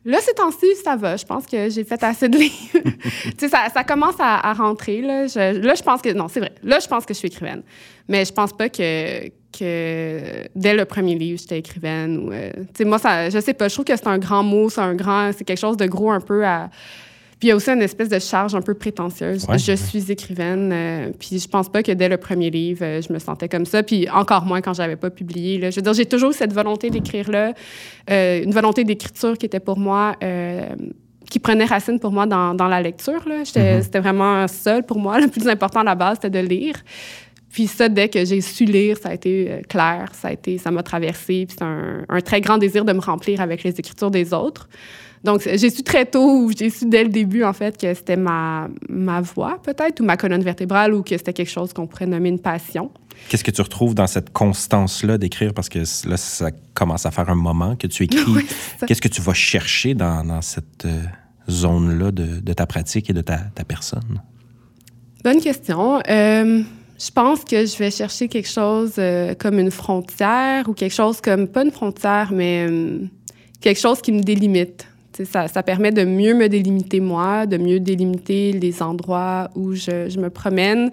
Là, 0.06 0.20
ces 0.22 0.34
temps-ci, 0.34 0.76
ça 0.84 0.96
va. 0.96 1.18
Je 1.18 1.26
pense 1.26 1.46
que 1.46 1.70
j'ai 1.70 1.84
fait 1.84 2.02
assez 2.04 2.30
de 2.30 2.38
livres. 2.38 2.56
tu 3.38 3.48
sais, 3.48 3.50
ça, 3.50 3.84
commence 3.84 4.16
à, 4.20 4.54
rentrer. 4.54 5.02
Là. 5.02 5.28
Je, 5.28 5.84
pense 5.84 6.02
que... 6.02 6.14
Non, 6.14 6.28
c'est 6.30 6.40
vrai. 6.40 6.54
Là, 6.64 6.80
je 6.80 6.88
pense 6.88 7.06
que 7.06 7.14
je 7.14 7.20
suis 7.20 7.28
écrivaine. 7.28 7.64
Mais 8.08 8.24
je 8.24 8.32
pense 8.32 8.54
pas 8.54 8.70
que, 8.70 9.30
dès 9.60 10.74
le 10.74 10.86
premier 10.86 11.16
livre, 11.16 11.40
j'étais 11.40 11.60
écrivaine. 11.60 12.30
Euh, 12.32 12.52
tu 12.54 12.64
sais, 12.78 12.86
moi, 12.86 12.98
ça, 12.98 13.30
je 13.30 13.40
sais 13.40 13.54
pas. 13.54 13.68
Je 13.68 13.74
trouve 13.74 13.86
que 13.86 13.96
c'est 13.96 14.08
un 14.08 14.18
grand 14.18 14.44
mot. 14.44 14.70
C'est 14.70 14.82
un 14.82 14.96
grand... 14.96 15.32
C'est 15.38 15.44
quelque 15.44 15.60
chose 15.60 15.78
de 15.78 15.86
gros 15.86 16.12
un 16.12 16.22
peu 16.22 16.46
à... 16.46 16.70
Puis 17.40 17.48
il 17.48 17.52
y 17.52 17.54
a 17.54 17.56
aussi 17.56 17.70
une 17.70 17.82
espèce 17.82 18.10
de 18.10 18.20
charge 18.20 18.54
un 18.54 18.62
peu 18.62 18.74
prétentieuse. 18.74 19.48
je 19.50 19.74
suis 19.74 20.12
écrivaine, 20.12 20.72
euh, 20.74 21.10
puis 21.18 21.40
je 21.40 21.48
pense 21.48 21.70
pas 21.70 21.82
que 21.82 21.94
dès 21.94 22.10
le 22.10 22.18
premier 22.18 22.50
livre, 22.50 22.84
euh, 22.84 23.02
je 23.02 23.14
me 23.14 23.20
sentais 23.20 23.48
comme 23.48 23.66
ça. 23.66 23.82
Puis 23.82 24.10
encore 24.10 24.44
moins 24.44 24.60
quand 24.60 24.74
j'avais 24.74 24.98
pas 24.98 25.10
publié. 25.10 25.58
Là. 25.58 25.70
Je 25.70 25.78
veux 25.78 25.82
dire, 25.82 25.94
j'ai 25.94 26.06
toujours 26.06 26.34
cette 26.34 26.52
volonté 26.52 26.90
d'écrire 26.90 27.32
là, 27.32 27.54
euh, 28.12 28.44
une 28.44 28.52
volonté 28.52 28.84
d'écriture 28.84 29.38
qui 29.38 29.46
était 29.46 29.62
pour 29.62 29.80
moi 29.80 30.16
qui 31.30 31.38
prenait 31.38 31.66
racine 31.66 32.00
pour 32.00 32.12
moi 32.12 32.26
dans, 32.26 32.56
dans 32.56 32.68
la 32.68 32.82
lecture. 32.82 33.24
Mm-hmm. 33.26 33.84
C'était 33.84 34.00
vraiment 34.00 34.48
seul 34.48 34.84
pour 34.84 34.98
moi. 34.98 35.20
Le 35.22 35.28
plus 35.28 35.48
important 35.48 35.82
à 35.82 35.84
la 35.84 35.96
base, 35.96 36.18
c'était 36.22 36.42
de 36.42 36.46
lire. 36.46 36.76
Puis 37.52 37.68
ça, 37.68 37.88
dès 37.88 38.10
que 38.10 38.26
j'ai 38.26 38.42
su 38.42 38.66
lire, 38.66 38.98
ça 38.98 39.10
a 39.10 39.14
été 39.14 39.62
clair, 39.70 40.10
ça 40.14 40.30
a 40.30 40.32
été, 40.32 40.58
ça 40.58 40.72
m'a 40.72 40.82
traversé. 40.82 41.46
Puis 41.46 41.56
c'est 41.58 41.64
un, 41.64 42.04
un, 42.10 42.22
très 42.22 42.42
grand 42.42 42.58
désir 42.58 42.84
de 42.84 42.94
me 42.94 43.00
remplir 43.00 43.42
avec 43.42 43.64
les 43.64 43.80
écritures 43.80 44.12
des 44.12 44.34
autres. 44.34 44.68
Donc, 45.24 45.42
j'ai 45.44 45.70
su 45.70 45.84
très 45.84 46.06
tôt, 46.06 46.44
ou 46.44 46.52
j'ai 46.58 46.70
su 46.70 46.86
dès 46.86 47.04
le 47.04 47.10
début, 47.10 47.44
en 47.44 47.54
fait, 47.54 47.78
que 47.78 47.94
c'était 47.94 48.16
ma, 48.16 48.70
ma 48.88 49.20
voix, 49.22 49.62
peut-être, 49.62 50.00
ou 50.00 50.06
ma 50.06 50.16
colonne 50.16 50.44
vertébrale, 50.44 50.94
ou 50.94 51.04
que 51.04 51.18
c'était 51.18 51.34
quelque 51.34 51.52
chose 51.52 51.74
qu'on 51.74 51.88
pourrait 51.88 52.06
nommer 52.06 52.30
une 52.30 52.40
passion. 52.40 52.92
Qu'est-ce 53.28 53.44
que 53.44 53.52
tu 53.52 53.62
retrouves 53.62 53.96
dans 53.96 54.08
cette 54.08 54.32
constance-là 54.32 55.18
d'écrire? 55.18 55.54
Parce 55.54 55.68
que 55.68 55.80
là, 56.08 56.18
ça 56.18 56.52
commence 56.74 57.06
à 57.06 57.12
faire 57.12 57.30
un 57.30 57.36
moment 57.36 57.76
que 57.76 57.88
tu 57.88 58.04
écris. 58.04 58.48
Qu'est-ce 58.88 59.02
que 59.02 59.10
tu 59.10 59.22
vas 59.22 59.34
chercher 59.34 59.94
dans, 59.94 60.24
dans 60.24 60.42
cette 60.42 60.86
euh, 60.86 61.04
zone-là 61.50 62.12
de, 62.12 62.40
de, 62.40 62.54
ta 62.54 62.66
pratique 62.66 63.10
et 63.10 63.14
de 63.14 63.22
ta, 63.22 63.38
ta 63.38 63.66
personne? 63.66 64.22
Bonne 65.24 65.42
question. 65.42 66.00
Euh, 66.10 66.64
je 66.98 67.12
pense 67.12 67.44
que 67.44 67.66
je 67.66 67.78
vais 67.78 67.92
chercher 67.92 68.30
quelque 68.30 68.50
chose 68.50 68.94
euh, 68.98 69.36
comme 69.36 69.60
une 69.60 69.72
frontière 69.72 70.70
ou 70.70 70.74
quelque 70.74 70.96
chose 70.96 71.20
comme, 71.20 71.48
pas 71.50 71.64
une 71.64 71.72
frontière, 71.72 72.32
mais 72.32 72.68
quelque 73.60 73.80
chose 73.80 74.02
qui 74.02 74.14
me 74.14 74.22
délimite. 74.22 74.89
Ça, 75.26 75.64
permet 75.64 75.92
de 75.92 76.04
mieux 76.06 76.34
me 76.34 76.48
délimiter 76.48 77.00
moi, 77.00 77.46
de 77.46 77.58
mieux 77.58 77.80
délimiter 77.80 78.54
les 78.54 78.82
endroits 78.82 79.50
où 79.56 79.74
je, 79.74 80.10
je 80.10 80.20
me 80.20 80.30
promène. 80.30 80.92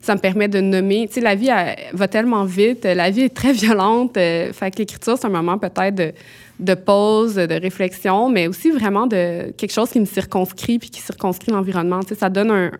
Ça 0.00 0.14
me 0.14 0.20
permet 0.20 0.46
de 0.46 0.60
nommer. 0.60 1.08
La 1.20 1.34
vie 1.34 1.50
va 1.92 2.08
tellement 2.08 2.44
vite, 2.44 2.84
la 2.84 3.10
vie 3.10 3.22
est 3.22 3.34
très 3.34 3.52
violente. 3.64 4.16
Euh, 4.16 4.52
fait 4.52 4.70
que 4.70 4.78
l'écriture, 4.78 5.16
c'est 5.18 5.26
un 5.26 5.30
moment 5.30 5.58
peut-être 5.58 6.14
de, 6.60 6.74
pause, 6.74 7.34
de 7.34 7.60
réflexion, 7.60 8.28
mais 8.28 8.46
aussi 8.46 8.70
vraiment 8.70 9.06
de 9.06 9.50
quelque 9.52 9.72
chose 9.72 9.90
qui 9.90 9.98
me 9.98 10.06
circonscrit 10.06 10.78
puis 10.78 10.90
qui 10.90 11.00
circonscrit 11.00 11.50
l'environnement. 11.50 12.00
Ça 12.16 12.30
donne 12.30 12.50
un, 12.50 12.70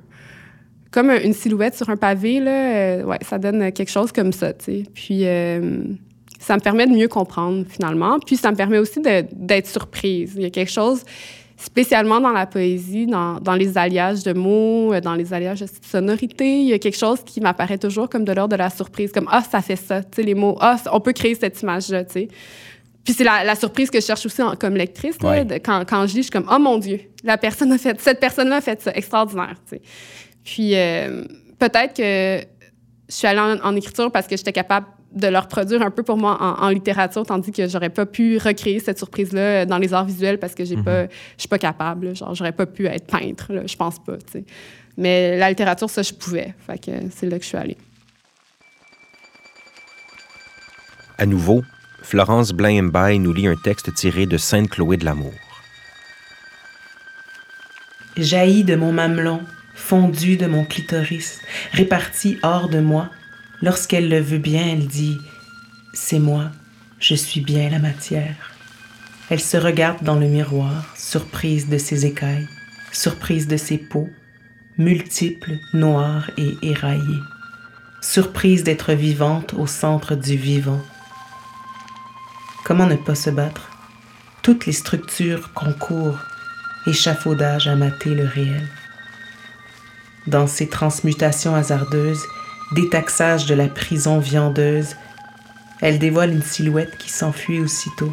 comme 0.92 1.10
une 1.10 1.32
silhouette 1.32 1.74
sur 1.74 1.90
un 1.90 1.96
pavé, 1.96 2.38
là. 2.38 2.74
Euh, 2.74 3.02
ouais, 3.02 3.18
ça 3.22 3.38
donne 3.38 3.72
quelque 3.72 3.90
chose 3.90 4.12
comme 4.12 4.32
ça. 4.32 4.52
Puis. 4.52 5.22
Euh, 5.24 5.82
ça 6.38 6.54
me 6.56 6.60
permet 6.60 6.86
de 6.86 6.92
mieux 6.92 7.08
comprendre 7.08 7.64
finalement. 7.68 8.18
Puis 8.24 8.36
ça 8.36 8.50
me 8.50 8.56
permet 8.56 8.78
aussi 8.78 9.00
d'être 9.00 9.66
surprise. 9.66 10.32
Il 10.36 10.42
y 10.42 10.46
a 10.46 10.50
quelque 10.50 10.70
chose, 10.70 11.02
spécialement 11.56 12.20
dans 12.20 12.32
la 12.32 12.46
poésie, 12.46 13.06
dans, 13.06 13.40
dans, 13.40 13.54
les 13.54 13.78
alliages 13.78 14.22
de 14.22 14.32
mots, 14.32 14.92
euh, 14.92 15.00
dans 15.00 15.14
les 15.14 15.32
alliages 15.32 15.60
de 15.60 15.68
sonorité, 15.82 16.60
il 16.60 16.68
y 16.68 16.72
a 16.72 16.78
quelque 16.78 16.98
chose 16.98 17.20
qui 17.24 17.40
m'apparaît 17.40 17.78
toujours 17.78 18.08
comme 18.08 18.24
de 18.24 18.32
l'ordre 18.32 18.52
de 18.52 18.58
la 18.58 18.70
surprise, 18.70 19.10
comme 19.12 19.28
ah 19.30 19.42
ça 19.42 19.62
fait 19.62 19.76
ça, 19.76 20.02
tu 20.02 20.08
sais 20.16 20.22
les 20.22 20.34
mots, 20.34 20.56
ah 20.60 20.76
on 20.92 21.00
peut 21.00 21.12
créer 21.12 21.34
cette 21.34 21.60
image-là, 21.62 22.04
tu 22.04 22.12
sais. 22.12 22.28
Puis 23.04 23.14
c'est 23.14 23.24
la, 23.24 23.54
surprise 23.54 23.88
que 23.88 24.00
je 24.00 24.04
cherche 24.04 24.26
aussi 24.26 24.42
comme 24.58 24.74
lectrice. 24.74 25.16
quand, 25.20 25.84
quand 25.88 26.06
je 26.08 26.14
lis, 26.14 26.16
je 26.16 26.22
suis 26.22 26.30
comme 26.30 26.48
oh 26.52 26.58
mon 26.58 26.76
Dieu, 26.76 27.00
la 27.22 27.38
personne 27.38 27.70
a 27.72 27.78
fait, 27.78 27.98
cette 28.00 28.18
personne-là 28.18 28.56
a 28.56 28.60
fait 28.60 28.82
ça, 28.82 28.90
extraordinaire, 28.92 29.54
tu 29.68 29.76
sais. 29.76 29.82
Puis 30.44 30.72
euh, 30.74 31.24
peut-être 31.58 31.94
que 31.94 32.44
je 33.08 33.14
suis 33.14 33.26
allée 33.26 33.60
en 33.62 33.76
écriture 33.76 34.10
parce 34.10 34.26
que 34.26 34.36
j'étais 34.36 34.52
capable 34.52 34.86
de 35.12 35.28
leur 35.28 35.48
produire 35.48 35.82
un 35.82 35.90
peu 35.90 36.02
pour 36.02 36.16
moi 36.16 36.36
en, 36.60 36.68
littérature, 36.68 37.24
tandis 37.24 37.52
que 37.52 37.68
j'aurais 37.68 37.90
pas 37.90 38.06
pu 38.06 38.38
recréer 38.38 38.80
cette 38.80 38.98
surprise-là 38.98 39.64
dans 39.64 39.78
les 39.78 39.94
arts 39.94 40.04
visuels 40.04 40.38
parce 40.38 40.54
que 40.54 40.64
j'ai 40.64 40.76
pas, 40.76 41.04
mhm. 41.04 41.08
je 41.36 41.42
suis 41.42 41.48
pas 41.48 41.58
capable. 41.58 42.14
genre, 42.14 42.34
j'aurais 42.34 42.52
pas 42.52 42.66
pu 42.66 42.86
être 42.86 43.06
peintre, 43.06 43.52
je 43.66 43.76
pense 43.76 43.98
pas. 43.98 44.16
Mais 44.96 45.38
la 45.38 45.48
littérature, 45.48 45.88
ça, 45.88 46.02
je 46.02 46.12
pouvais. 46.12 46.54
Fait 46.66 46.78
que 46.78 46.90
c'est 47.10 47.26
là 47.26 47.38
que 47.38 47.44
je 47.44 47.48
suis 47.48 47.56
allée. 47.56 47.76
À 51.18 51.24
nouveau, 51.24 51.62
Florence 52.02 52.52
Blain-Mbaye 52.52 53.18
nous 53.18 53.32
lit 53.32 53.46
un 53.46 53.56
texte 53.56 53.94
tiré 53.94 54.26
de 54.26 54.36
Sainte-Chloé 54.36 54.96
de 54.96 55.04
l'Amour. 55.04 55.32
Jaillit 58.16 58.64
de 58.64 58.76
mon 58.76 58.92
mamelon, 58.92 59.40
fondu 59.74 60.36
de 60.36 60.46
mon 60.46 60.64
clitoris, 60.64 61.40
réparti 61.72 62.38
hors 62.42 62.68
de 62.68 62.80
moi, 62.80 63.10
Lorsqu'elle 63.62 64.08
le 64.10 64.20
veut 64.20 64.38
bien, 64.38 64.66
elle 64.66 64.86
dit⁇ 64.86 65.18
C'est 65.94 66.18
moi, 66.18 66.50
je 66.98 67.14
suis 67.14 67.40
bien 67.40 67.70
la 67.70 67.78
matière⁇ 67.78 68.22
Elle 69.30 69.40
se 69.40 69.56
regarde 69.56 70.02
dans 70.02 70.16
le 70.16 70.26
miroir, 70.26 70.94
surprise 70.94 71.68
de 71.68 71.78
ses 71.78 72.04
écailles, 72.04 72.48
surprise 72.92 73.48
de 73.48 73.56
ses 73.56 73.78
peaux, 73.78 74.10
multiples, 74.76 75.56
noires 75.72 76.30
et 76.36 76.56
éraillées, 76.62 77.22
surprise 78.02 78.62
d'être 78.62 78.92
vivante 78.92 79.54
au 79.54 79.66
centre 79.66 80.14
du 80.14 80.36
vivant. 80.36 80.82
Comment 82.64 82.86
ne 82.86 82.96
pas 82.96 83.14
se 83.14 83.30
battre? 83.30 83.70
Toutes 84.42 84.66
les 84.66 84.72
structures 84.72 85.52
concourent, 85.54 86.20
échafaudage 86.86 87.68
à 87.68 87.74
mater 87.74 88.14
le 88.14 88.26
réel. 88.26 88.68
Dans 90.26 90.46
ces 90.46 90.68
transmutations 90.68 91.54
hasardeuses, 91.54 92.22
détaxage 92.72 93.46
de 93.46 93.54
la 93.54 93.68
prison 93.68 94.18
viandeuse, 94.18 94.96
elle 95.80 95.98
dévoile 95.98 96.32
une 96.32 96.42
silhouette 96.42 96.96
qui 96.98 97.10
s'enfuit 97.10 97.60
aussitôt. 97.60 98.12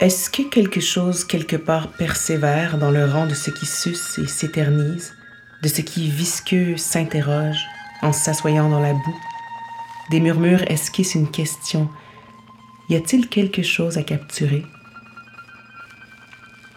Est-ce 0.00 0.28
que 0.28 0.42
quelque 0.42 0.80
chose 0.80 1.24
quelque 1.24 1.56
part 1.56 1.88
persévère 1.92 2.76
dans 2.76 2.90
le 2.90 3.04
rang 3.06 3.26
de 3.26 3.34
ce 3.34 3.50
qui 3.50 3.66
suce 3.66 4.18
et 4.18 4.26
s'éternise, 4.26 5.14
de 5.62 5.68
ce 5.68 5.80
qui 5.80 6.10
visqueux 6.10 6.76
s'interroge 6.76 7.64
en 8.02 8.12
s'assoyant 8.12 8.68
dans 8.68 8.80
la 8.80 8.92
boue? 8.92 9.20
Des 10.10 10.20
murmures 10.20 10.70
esquissent 10.70 11.14
une 11.14 11.30
question. 11.30 11.88
Y 12.90 12.96
a-t-il 12.96 13.28
quelque 13.28 13.62
chose 13.62 13.96
à 13.96 14.02
capturer? 14.02 14.64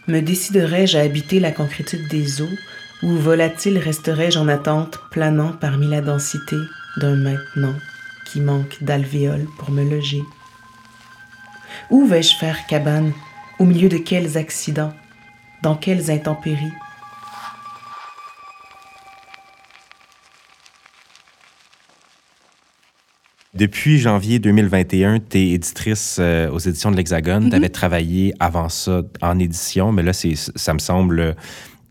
Me 0.07 0.21
déciderais-je 0.21 0.97
à 0.97 1.01
habiter 1.01 1.39
la 1.39 1.51
concrétude 1.51 2.07
des 2.07 2.41
eaux 2.41 2.57
ou 3.01 3.09
volatile 3.09 3.77
resterai-je 3.77 4.37
en 4.37 4.47
attente, 4.47 4.99
planant 5.11 5.53
parmi 5.53 5.87
la 5.87 6.01
densité 6.01 6.57
d'un 6.97 7.15
maintenant 7.15 7.75
qui 8.25 8.41
manque 8.41 8.77
d'alvéoles 8.81 9.47
pour 9.57 9.71
me 9.71 9.89
loger? 9.89 10.21
Où 11.89 12.05
vais-je 12.05 12.35
faire 12.35 12.67
cabane 12.67 13.13
Au 13.57 13.65
milieu 13.65 13.89
de 13.89 13.97
quels 13.97 14.37
accidents 14.37 14.93
Dans 15.63 15.75
quelles 15.75 16.11
intempéries? 16.11 16.73
Depuis 23.53 23.97
janvier 23.97 24.39
2021, 24.39 25.19
tu 25.19 25.37
es 25.37 25.49
éditrice 25.49 26.17
euh, 26.19 26.49
aux 26.51 26.59
éditions 26.59 26.91
de 26.91 26.95
l'Hexagone. 26.95 27.47
Mm-hmm. 27.47 27.49
Tu 27.49 27.55
avais 27.55 27.69
travaillé 27.69 28.33
avant 28.39 28.69
ça 28.69 29.01
en 29.21 29.39
édition, 29.39 29.91
mais 29.91 30.03
là, 30.03 30.11
ça 30.13 30.73
me 30.73 30.79
semble 30.79 31.35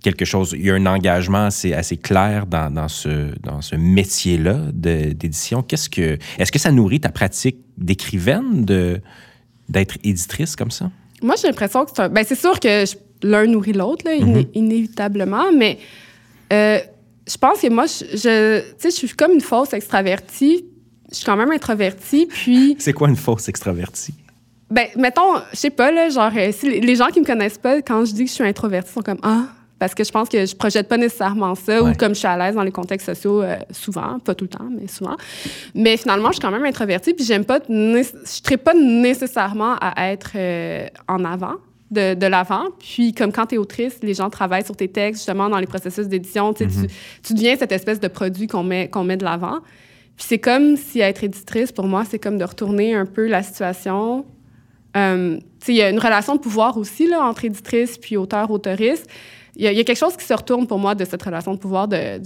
quelque 0.02 0.24
chose, 0.24 0.54
il 0.56 0.66
y 0.66 0.70
a 0.70 0.74
un 0.74 0.86
engagement 0.86 1.46
assez, 1.46 1.72
assez 1.72 1.96
clair 1.96 2.46
dans, 2.46 2.72
dans 2.72 2.88
ce, 2.88 3.36
dans 3.40 3.60
ce 3.60 3.76
métier-là 3.76 4.58
d'édition. 4.72 5.62
Qu'est-ce 5.62 5.90
que, 5.90 6.18
est-ce 6.38 6.52
que 6.52 6.58
ça 6.58 6.70
nourrit 6.70 7.00
ta 7.00 7.10
pratique 7.10 7.58
d'écrivaine 7.76 8.64
de, 8.64 9.00
d'être 9.68 9.96
éditrice 10.04 10.56
comme 10.56 10.70
ça? 10.70 10.90
Moi, 11.22 11.34
j'ai 11.40 11.48
l'impression 11.48 11.84
que 11.84 11.90
c'est 11.94 12.02
un... 12.02 12.08
Ben, 12.08 12.24
c'est 12.26 12.38
sûr 12.38 12.60
que 12.60 12.84
l'un 13.22 13.46
nourrit 13.46 13.72
l'autre, 13.72 14.04
là, 14.04 14.16
mm-hmm. 14.16 14.48
inévitablement, 14.54 15.50
mais 15.52 15.78
euh, 16.52 16.78
je 17.28 17.36
pense 17.36 17.60
que 17.60 17.68
moi, 17.68 17.86
je, 17.86 18.16
je, 18.16 18.62
je 18.82 18.88
suis 18.90 19.08
comme 19.08 19.32
une 19.32 19.40
fausse 19.40 19.72
extravertie. 19.72 20.64
Je 21.10 21.16
suis 21.16 21.24
quand 21.24 21.36
même 21.36 21.50
introvertie, 21.50 22.26
puis... 22.26 22.76
c'est 22.78 22.92
quoi 22.92 23.08
une 23.08 23.16
fausse 23.16 23.48
extravertie? 23.48 24.14
Ben, 24.70 24.86
mettons, 24.96 25.36
je 25.52 25.56
sais 25.56 25.70
pas, 25.70 25.90
là, 25.90 26.08
genre, 26.10 26.30
euh, 26.36 26.52
si 26.52 26.80
les 26.80 26.94
gens 26.94 27.08
qui 27.08 27.20
me 27.20 27.24
connaissent 27.24 27.58
pas, 27.58 27.80
quand 27.82 28.04
je 28.04 28.12
dis 28.12 28.24
que 28.24 28.30
je 28.30 28.34
suis 28.34 28.44
introvertie, 28.44 28.92
sont 28.92 29.00
comme 29.00 29.18
«Ah, 29.22 29.48
parce 29.78 29.94
que 29.94 30.04
je 30.04 30.10
pense 30.10 30.28
que 30.28 30.44
je 30.44 30.56
projette 30.56 30.88
pas 30.88 30.96
nécessairement 30.96 31.54
ça 31.54 31.82
ou 31.82 31.92
comme 31.94 32.14
je 32.14 32.20
suis 32.20 32.28
à 32.28 32.36
l'aise 32.36 32.54
dans 32.54 32.62
les 32.62 32.72
contextes 32.72 33.06
sociaux 33.06 33.42
euh, 33.42 33.56
souvent, 33.70 34.18
pas 34.18 34.34
tout 34.34 34.44
le 34.44 34.48
temps, 34.48 34.68
mais 34.70 34.88
souvent. 34.88 35.16
Mais 35.74 35.96
finalement, 35.96 36.28
je 36.28 36.34
suis 36.34 36.40
quand 36.40 36.50
même 36.50 36.64
introvertie 36.64 37.14
puis 37.14 37.24
j'aime 37.24 37.44
pas, 37.44 37.60
je 37.68 37.74
ne 37.74 38.56
pas 38.56 38.74
nécessairement 38.74 39.76
à 39.80 40.10
être 40.10 40.32
euh, 40.34 40.86
en 41.06 41.24
avant. 41.24 41.54
De, 41.90 42.12
de 42.12 42.26
l'avant. 42.26 42.64
Puis, 42.78 43.14
comme 43.14 43.32
quand 43.32 43.46
tu 43.46 43.54
es 43.54 43.58
autrice, 43.58 44.00
les 44.02 44.12
gens 44.12 44.28
travaillent 44.28 44.62
sur 44.62 44.76
tes 44.76 44.88
textes, 44.88 45.20
justement, 45.20 45.48
dans 45.48 45.56
les 45.56 45.66
processus 45.66 46.06
d'édition. 46.06 46.52
Tu, 46.52 46.66
mm-hmm. 46.66 46.90
tu, 47.22 47.32
deviens 47.32 47.56
cette 47.56 47.72
espèce 47.72 47.98
de 47.98 48.08
produit 48.08 48.46
qu'on 48.46 48.62
met, 48.62 48.90
qu'on 48.90 49.04
met 49.04 49.16
de 49.16 49.24
l'avant. 49.24 49.60
Puis, 50.14 50.26
c'est 50.28 50.38
comme 50.38 50.76
si 50.76 51.00
être 51.00 51.24
éditrice, 51.24 51.72
pour 51.72 51.86
moi, 51.86 52.04
c'est 52.04 52.18
comme 52.18 52.36
de 52.36 52.44
retourner 52.44 52.94
un 52.94 53.06
peu 53.06 53.26
la 53.26 53.42
situation. 53.42 54.26
Euh, 54.98 55.38
il 55.66 55.74
y 55.76 55.80
a 55.80 55.88
une 55.88 55.98
relation 55.98 56.34
de 56.34 56.40
pouvoir 56.40 56.76
aussi 56.76 57.08
là, 57.08 57.24
entre 57.24 57.46
éditrice 57.46 57.96
puis 57.96 58.18
auteur-autoriste 58.18 59.06
il 59.58 59.64
y, 59.64 59.80
a 59.80 59.84
quelque 59.84 59.98
chose 59.98 60.16
qui 60.16 60.24
se 60.24 60.32
retourne 60.34 60.68
pour 60.68 60.78
moi 60.78 60.94
de 60.94 61.04
cette 61.04 61.20
relation 61.20 61.52
de 61.52 61.58
pouvoir. 61.58 61.88
De, 61.88 62.20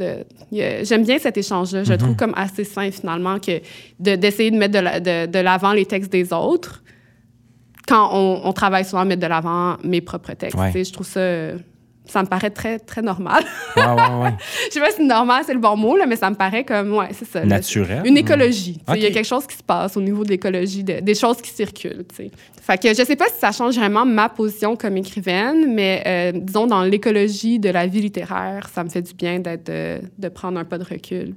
J'aime 0.53 1.03
bien 1.03 1.19
cet 1.19 1.39
échange-là. 1.39 1.83
Je 1.83 1.93
le 1.93 1.97
trouve 1.97 2.11
mhm. 2.11 2.17
comme 2.17 2.35
assez 2.37 2.63
sain, 2.63 2.91
finalement, 2.91 3.39
que 3.39 3.63
d'essayer 3.99 4.51
de, 4.51 4.57
mettre 4.57 4.75
de 5.01 5.39
l'avant 5.39 5.73
les 5.73 5.87
textes 5.87 6.13
des 6.13 6.31
autres 6.33 6.83
quand 7.89 8.11
on, 8.13 8.53
travaille 8.53 8.85
souvent 8.85 9.03
à 9.03 9.05
mettre 9.05 9.23
de 9.23 9.27
l'avant 9.27 9.77
mes 9.83 10.01
propres 10.01 10.35
textes. 10.35 10.59
Je 10.59 10.93
trouve 10.93 11.07
ça 11.07 11.53
ça 12.13 12.23
me 12.23 12.29
paraît 12.29 12.51
très, 12.51 12.79
très 12.79 13.03
normal. 13.03 13.43
Ouais, 13.77 13.83
ouais, 13.83 14.23
ouais. 14.23 14.35
Je 14.69 14.75
sais 14.75 14.81
pas 14.81 14.91
si 14.91 15.03
normal, 15.05 15.43
c'est 15.47 15.55
le 15.55 15.61
bon 15.61 15.77
mot, 15.77 15.97
là, 15.97 16.07
mais 16.07 16.17
ça 16.17 16.29
me 16.31 16.35
paraît 16.37 16.65
comme, 16.65 16.95
ouais, 16.95 17.09
c'est 17.13 17.25
ça. 17.27 17.41
là. 17.41 17.47
Naturel. 17.47 18.03
Une 18.05 18.17
écologie. 18.17 18.79
Il 18.95 19.03
y 19.03 19.07
a 19.07 19.11
quelque 19.11 19.27
chose 19.27 19.47
qui 19.47 19.57
se 19.57 19.63
passe 19.63 19.97
au 19.97 20.01
niveau 20.01 20.23
de 20.25 20.29
l'écologie, 20.31 20.85
de- 20.85 21.01
des 21.01 21.15
choses 21.15 21.39
qui 21.43 21.51
circulent. 21.51 22.05
tu 22.09 22.17
sais. 22.17 22.31
Fait 22.61 22.81
que 22.81 22.89
je 22.91 23.03
sais 23.05 23.17
pas 23.17 23.27
si 23.27 23.41
ça 23.41 23.51
change 23.51 23.77
vraiment 23.77 24.05
ma 24.07 24.29
position 24.29 24.77
comme 24.77 24.97
écrivaine, 24.97 25.75
mais 25.75 26.03
euh, 26.07 26.33
disons, 26.33 26.67
dans 26.69 26.83
l'écologie 26.85 27.59
de 27.59 27.71
la 27.71 27.87
vie 27.89 28.01
littéraire, 28.03 28.69
ça 28.73 28.85
me 28.85 28.89
fait 28.89 29.03
du 29.03 29.15
bien 29.15 29.41
d'être, 29.41 29.69
euh, 29.69 29.99
de 30.19 30.29
prendre 30.29 30.59
un 30.61 30.65
pas 30.65 30.79
de 30.79 30.85
recul. 30.85 31.35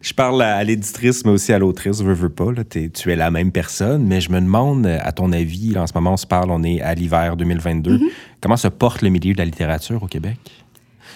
Je 0.00 0.14
parle 0.14 0.40
à, 0.42 0.56
à 0.56 0.64
l'éditrice, 0.64 1.24
mais 1.24 1.32
aussi 1.32 1.52
à 1.52 1.58
l'autrice, 1.58 2.00
veux, 2.02 2.12
veux 2.12 2.28
pas. 2.28 2.52
Là, 2.52 2.62
tu 2.64 2.90
es 3.10 3.16
la 3.16 3.30
même 3.30 3.50
personne, 3.52 4.04
mais 4.06 4.20
je 4.20 4.30
me 4.30 4.40
demande, 4.40 4.86
à 4.86 5.10
ton 5.12 5.32
avis, 5.32 5.70
là, 5.72 5.82
en 5.82 5.86
ce 5.86 5.92
moment, 5.94 6.12
on 6.12 6.16
se 6.16 6.26
parle, 6.26 6.50
on 6.50 6.62
est 6.62 6.80
à 6.80 6.94
l'hiver 6.94 7.36
2022, 7.36 7.98
comment 8.40 8.56
se 8.56 8.68
porte 8.68 9.02
le 9.02 9.08
milieu 9.10 9.32
de 9.32 9.38
la 9.38 9.44
littérature 9.44 10.02
au 10.02 10.06
Québec? 10.06 10.38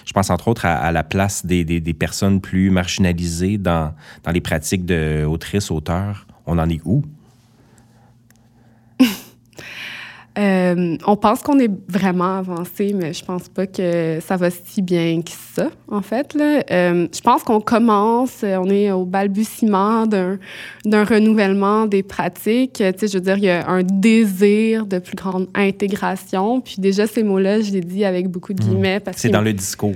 Je 0.05 0.11
pense 0.11 0.29
entre 0.29 0.49
autres 0.49 0.65
à, 0.65 0.73
à 0.75 0.91
la 0.91 1.03
place 1.03 1.45
des, 1.45 1.63
des- 1.63 1.79
des 1.79 1.93
personnes 1.93 2.41
plus 2.41 2.69
marginalisées 2.69 3.57
dans, 3.57 3.93
dans 4.23 4.31
les 4.31 4.41
pratiques 4.41 4.85
d'autrice, 4.85 5.71
auteur. 5.71 6.27
On 6.45 6.57
en 6.59 6.69
est 6.69 6.81
où? 6.83 7.03
Euh, 10.37 10.97
on 11.05 11.15
pense 11.15 11.41
qu'on 11.41 11.59
est 11.59 11.69
vraiment 11.87 12.37
avancé, 12.37 12.93
mais 12.95 13.13
je 13.13 13.23
pense 13.23 13.49
pas 13.49 13.67
que 13.67 14.19
ça 14.25 14.35
va 14.35 14.49
si 14.49 14.81
bien 14.81 15.21
que 15.21 15.31
ça, 15.53 15.69
en 15.87 16.01
fait. 16.01 16.33
Là. 16.33 16.63
Euh, 16.71 17.07
je 17.13 17.21
pense 17.21 17.43
qu'on 17.43 17.61
commence, 17.61 18.43
euh, 18.43 18.57
on 18.57 18.69
est 18.69 18.91
au 18.91 19.05
balbutiement 19.05 20.07
d'un, 20.07 20.39
d'un 20.85 21.03
renouvellement 21.03 21.85
des 21.85 22.01
pratiques. 22.01 22.73
Tu 22.73 22.83
sais, 22.83 23.07
je 23.07 23.13
veux 23.13 23.23
dire, 23.23 23.37
il 23.37 23.43
y 23.43 23.49
a 23.49 23.67
un 23.69 23.83
désir 23.83 24.87
de 24.87 24.97
plus 24.97 25.15
grande 25.15 25.47
intégration. 25.53 26.61
Puis 26.61 26.77
déjà, 26.79 27.05
ces 27.05 27.21
mots-là, 27.21 27.61
je 27.61 27.71
les 27.71 27.81
dis 27.81 28.03
avec 28.03 28.27
beaucoup 28.27 28.53
de 28.53 28.61
guillemets. 28.61 28.99
parce 28.99 29.17
C'est 29.17 29.27
que 29.27 29.33
dans 29.33 29.41
le 29.41 29.53
discours. 29.53 29.95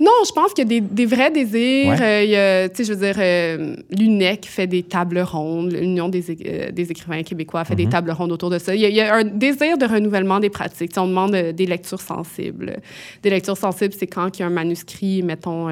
Non, 0.00 0.10
je 0.26 0.32
pense 0.32 0.52
qu'il 0.52 0.64
y 0.64 0.76
a 0.76 0.80
des, 0.80 0.80
des 0.80 1.06
vrais 1.06 1.30
désirs. 1.30 1.92
Ouais. 1.92 2.02
Euh, 2.02 2.22
il 2.24 2.30
y 2.30 2.36
a, 2.36 2.68
tu 2.68 2.76
sais, 2.76 2.84
je 2.84 2.92
veux 2.92 3.06
dire, 3.06 3.16
euh, 3.18 3.76
l'UNEC 3.90 4.46
fait 4.46 4.66
des 4.66 4.82
tables 4.82 5.20
rondes, 5.20 5.72
l'Union 5.72 6.08
des, 6.08 6.24
euh, 6.30 6.70
des 6.70 6.90
écrivains 6.90 7.22
québécois 7.22 7.64
fait 7.64 7.76
des 7.76 7.88
tables 7.88 8.10
rondes 8.10 8.32
autour 8.32 8.50
de 8.50 8.58
ça. 8.58 8.74
Il 8.74 8.80
y, 8.80 8.86
a, 8.86 8.88
il 8.88 8.94
y 8.94 9.00
a 9.00 9.14
un 9.14 9.24
désir 9.24 9.78
de 9.78 9.86
renouvellement 9.86 10.40
des 10.40 10.50
pratiques. 10.50 10.92
On 10.96 11.06
demande 11.06 11.34
euh, 11.34 11.52
des 11.52 11.66
lectures 11.66 12.00
sensibles. 12.00 12.78
Des 13.22 13.30
lectures 13.30 13.56
sensibles, 13.56 13.94
c'est 13.96 14.06
quand 14.06 14.38
il 14.38 14.40
y 14.40 14.42
a 14.42 14.46
un 14.46 14.50
manuscrit, 14.50 15.22
mettons... 15.22 15.68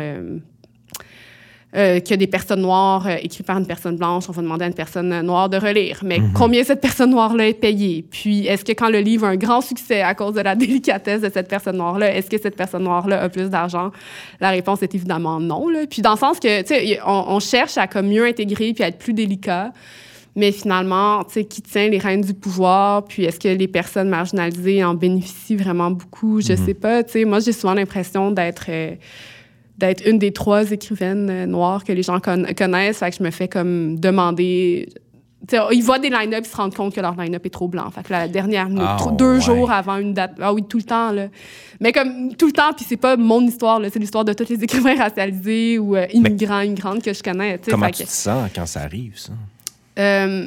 euh, 1.75 2.01
qu'il 2.01 2.11
y 2.11 2.15
a 2.15 2.17
des 2.19 2.27
personnes 2.27 2.61
noires 2.61 3.07
euh, 3.07 3.17
écrites 3.23 3.47
par 3.47 3.57
une 3.57 3.67
personne 3.67 3.97
blanche, 3.97 4.25
on 4.29 4.33
va 4.33 4.43
demander 4.43 4.65
à 4.65 4.69
une 4.69 4.75
personne 4.75 5.11
euh, 5.11 5.23
noire 5.23 5.49
de 5.49 5.57
relire. 5.57 6.01
Mais 6.05 6.21
combien 6.35 6.63
cette 6.65 6.83
personne 6.83 7.11
noire-là 7.11 7.49
est 7.49 7.55
payée? 7.55 8.05
Puis, 8.11 8.47
est-ce 8.47 8.63
que 8.63 8.73
quand 8.73 8.91
le 8.91 8.99
livre 8.99 9.27
a 9.27 9.31
un 9.31 9.37
grand 9.37 9.63
succès 9.63 10.03
à 10.03 10.15
cause 10.15 10.35
de 10.35 10.43
la 10.43 10.55
délicatesse 10.57 11.23
de 11.23 11.31
cette 11.33 11.49
personne 11.49 11.79
noire-là, 11.79 12.15
est-ce 12.15 12.29
que 12.29 12.39
cette 12.39 12.57
personne 12.57 12.83
noire-là 12.83 13.23
a 13.23 13.29
plus 13.31 13.49
d'argent? 13.49 13.91
La 14.39 14.51
réponse 14.51 14.83
est 14.83 14.95
évidemment 14.95 15.41
non. 15.41 15.69
Là. 15.69 15.87
Puis, 15.89 16.03
dans 16.03 16.13
le 16.13 16.19
sens 16.19 16.41
que, 16.41 16.61
tu 16.61 16.69
sais, 16.69 17.01
on, 17.07 17.25
on 17.29 17.41
cherche 17.41 17.79
à 17.79 17.87
comme 17.87 18.09
mieux 18.09 18.27
intégrer 18.27 18.75
puis 18.75 18.85
à 18.85 18.89
être 18.89 18.99
plus 18.99 19.15
délicat. 19.15 19.73
Mais 20.35 20.51
finalement, 20.51 21.25
tu 21.25 21.35
sais, 21.35 21.45
qui 21.45 21.61
tient 21.61 21.89
les 21.89 21.99
rênes 21.99 22.23
du 22.23 22.33
pouvoir? 22.33 23.05
Puis 23.05 23.25
est-ce 23.25 23.39
que 23.39 23.49
les 23.49 23.69
personnes 23.69 24.09
marginalisées 24.09 24.83
en 24.83 24.95
bénéficient 24.95 25.57
vraiment 25.57 25.91
beaucoup? 25.91 26.41
Je 26.41 26.55
sais 26.55 26.75
pas. 26.75 27.03
Tu 27.03 27.13
sais, 27.13 27.25
moi, 27.25 27.41
j'ai 27.41 27.53
souvent 27.53 27.75
l'impression 27.75 28.31
d'être 28.31 28.67
euh, 28.71 28.95
d'être 29.79 30.07
une 30.09 30.19
des 30.19 30.33
trois 30.33 30.71
écrivaines 30.71 31.29
euh, 31.31 31.47
noires 31.47 31.83
que 31.85 31.93
les 31.93 32.03
gens 32.03 32.21
con- 32.21 32.47
connaissent. 32.57 32.99
Fait 32.99 33.11
que 33.11 33.17
je 33.17 33.23
me 33.23 33.31
fais 33.31 33.49
comme 33.49 33.99
demander... 33.99 34.89
Ils 35.73 35.83
voient 35.83 35.99
des 35.99 36.09
line-up, 36.09 36.45
ils 36.45 36.49
se 36.49 36.57
rendent 36.57 36.75
compte 36.75 36.95
que 36.95 37.01
leur 37.01 37.17
line-up 37.21 37.45
est 37.45 37.51
trop 37.51 37.67
blanc. 37.67 37.91
Fait 37.91 38.05
que 38.05 38.13
la 38.13 38.29
dernière 38.29 38.69
minute, 38.69 38.85
Ah, 38.87 39.11
deux 39.19 39.35
ouais. 39.37 39.41
jours 39.41 39.73
avant 39.73 39.97
une 39.97 40.15
date... 40.15 40.35
Ah 40.41 40.55
oui, 40.55 40.63
tout 40.69 40.77
le 40.77 40.85
temps, 40.85 41.11
là. 41.11 41.27
Mais 41.81 41.91
comme 41.91 42.33
tout 42.37 42.47
le 42.47 42.53
temps, 42.53 42.73
puis 42.77 42.85
c'est 42.89 42.97
pas 42.97 43.17
mon 43.17 43.41
histoire, 43.41 43.81
là, 43.81 43.89
c'est 43.93 43.99
l'histoire 43.99 44.25
de 44.25 44.33
tous 44.35 44.49
les 44.51 44.63
écrivains 44.63 44.95
racialisés 44.97 45.81
ou 45.81 45.97
euh, 45.97 46.07
immigrants, 46.13 46.61
immigrantes 46.61 47.03
que 47.03 47.13
je 47.13 47.21
connais. 47.25 47.59
Comment 47.69 47.87
Fait 47.87 47.93
tu 47.93 48.03
que- 48.05 48.09
te 48.09 48.13
sens 48.13 48.51
quand 48.55 48.67
ça 48.67 48.83
arrive, 48.83 49.19
ça? 49.19 49.33
euh, 49.99 50.47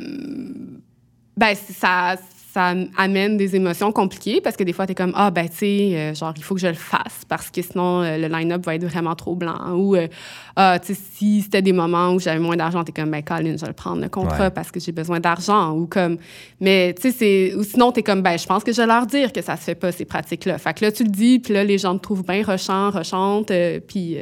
ben, 1.36 1.54
ça, 1.56 2.16
ça 2.56 2.74
amène 2.96 3.36
des 3.36 3.58
émotions 3.58 3.92
compliquées 3.92 4.40
parce 4.40 4.56
que 4.56 4.64
des 4.64 4.72
fois, 4.72 4.86
tu 4.86 4.94
es 4.94 4.96
comme, 4.96 5.12
ah, 5.14 5.30
ben, 5.30 5.50
tu 5.50 5.58
sais, 5.58 5.90
euh, 5.94 6.14
genre, 6.16 6.34
il 6.38 6.42
faut 6.42 6.56
que 6.56 6.62
je 6.62 6.68
le 6.68 6.74
fasse 6.74 7.26
parce 7.28 7.50
que 7.50 7.62
sinon, 7.62 8.02
euh, 8.02 8.18
le 8.18 8.30
line-up 8.30 8.66
va 8.66 8.76
être 8.76 8.86
vraiment 8.86 9.14
trop 9.14 9.36
blanc. 9.36 9.74
Ou, 9.74 9.98
euh, 9.98 10.08
ah, 10.56 10.80
tu 10.80 10.94
sais, 10.94 11.02
si 11.16 11.42
c'était 11.42 11.62
des 11.62 11.74
moments 11.74 12.12
où 12.14 12.20
j'avais 12.22 12.40
moins 12.40 12.56
d'argent, 12.56 12.82
tu 12.86 12.92
es 12.92 12.94
comme, 12.94 13.12
ben, 13.12 13.22
Colin, 13.22 13.58
je 13.58 13.62
vais 13.62 13.68
le 13.68 13.74
prendre, 13.74 14.02
le 14.02 14.08
contrat, 14.08 14.46
Ouais. 14.46 14.52
parce 14.52 14.72
que 14.72 14.80
j'ai 14.80 14.94
besoin 14.94 15.20
d'argent. 15.20 15.74
Ou 15.74 15.86
comme, 15.86 16.18
mais, 16.62 16.96
tu 16.98 17.12
sais, 17.12 17.12
c'est, 17.12 17.56
ou 17.56 17.64
sinon, 17.64 17.92
tu 17.92 18.00
es 18.00 18.04
comme, 18.04 18.22
ben, 18.22 18.38
je 18.40 18.46
pense 18.46 18.64
que 18.64 18.72
je 18.72 18.78
vais 18.80 18.88
leur 18.88 19.06
dire 19.06 19.34
que 19.34 19.42
ça 19.42 19.58
se 19.58 19.64
fait 19.64 19.76
pas, 19.76 19.92
ces 19.92 20.06
pratiques-là. 20.06 20.58
Fait 20.58 20.74
que 20.74 20.86
là, 20.86 20.94
tu 20.94 21.04
le 21.04 21.10
dis, 21.10 21.40
puis 21.40 21.54
là, 21.54 21.66
les 21.66 21.78
gens 21.78 21.98
te 21.98 22.04
trouvent 22.04 22.24
bien 22.24 22.42
rochant, 22.42 22.90
rochante, 22.90 23.52
puis 23.86 24.16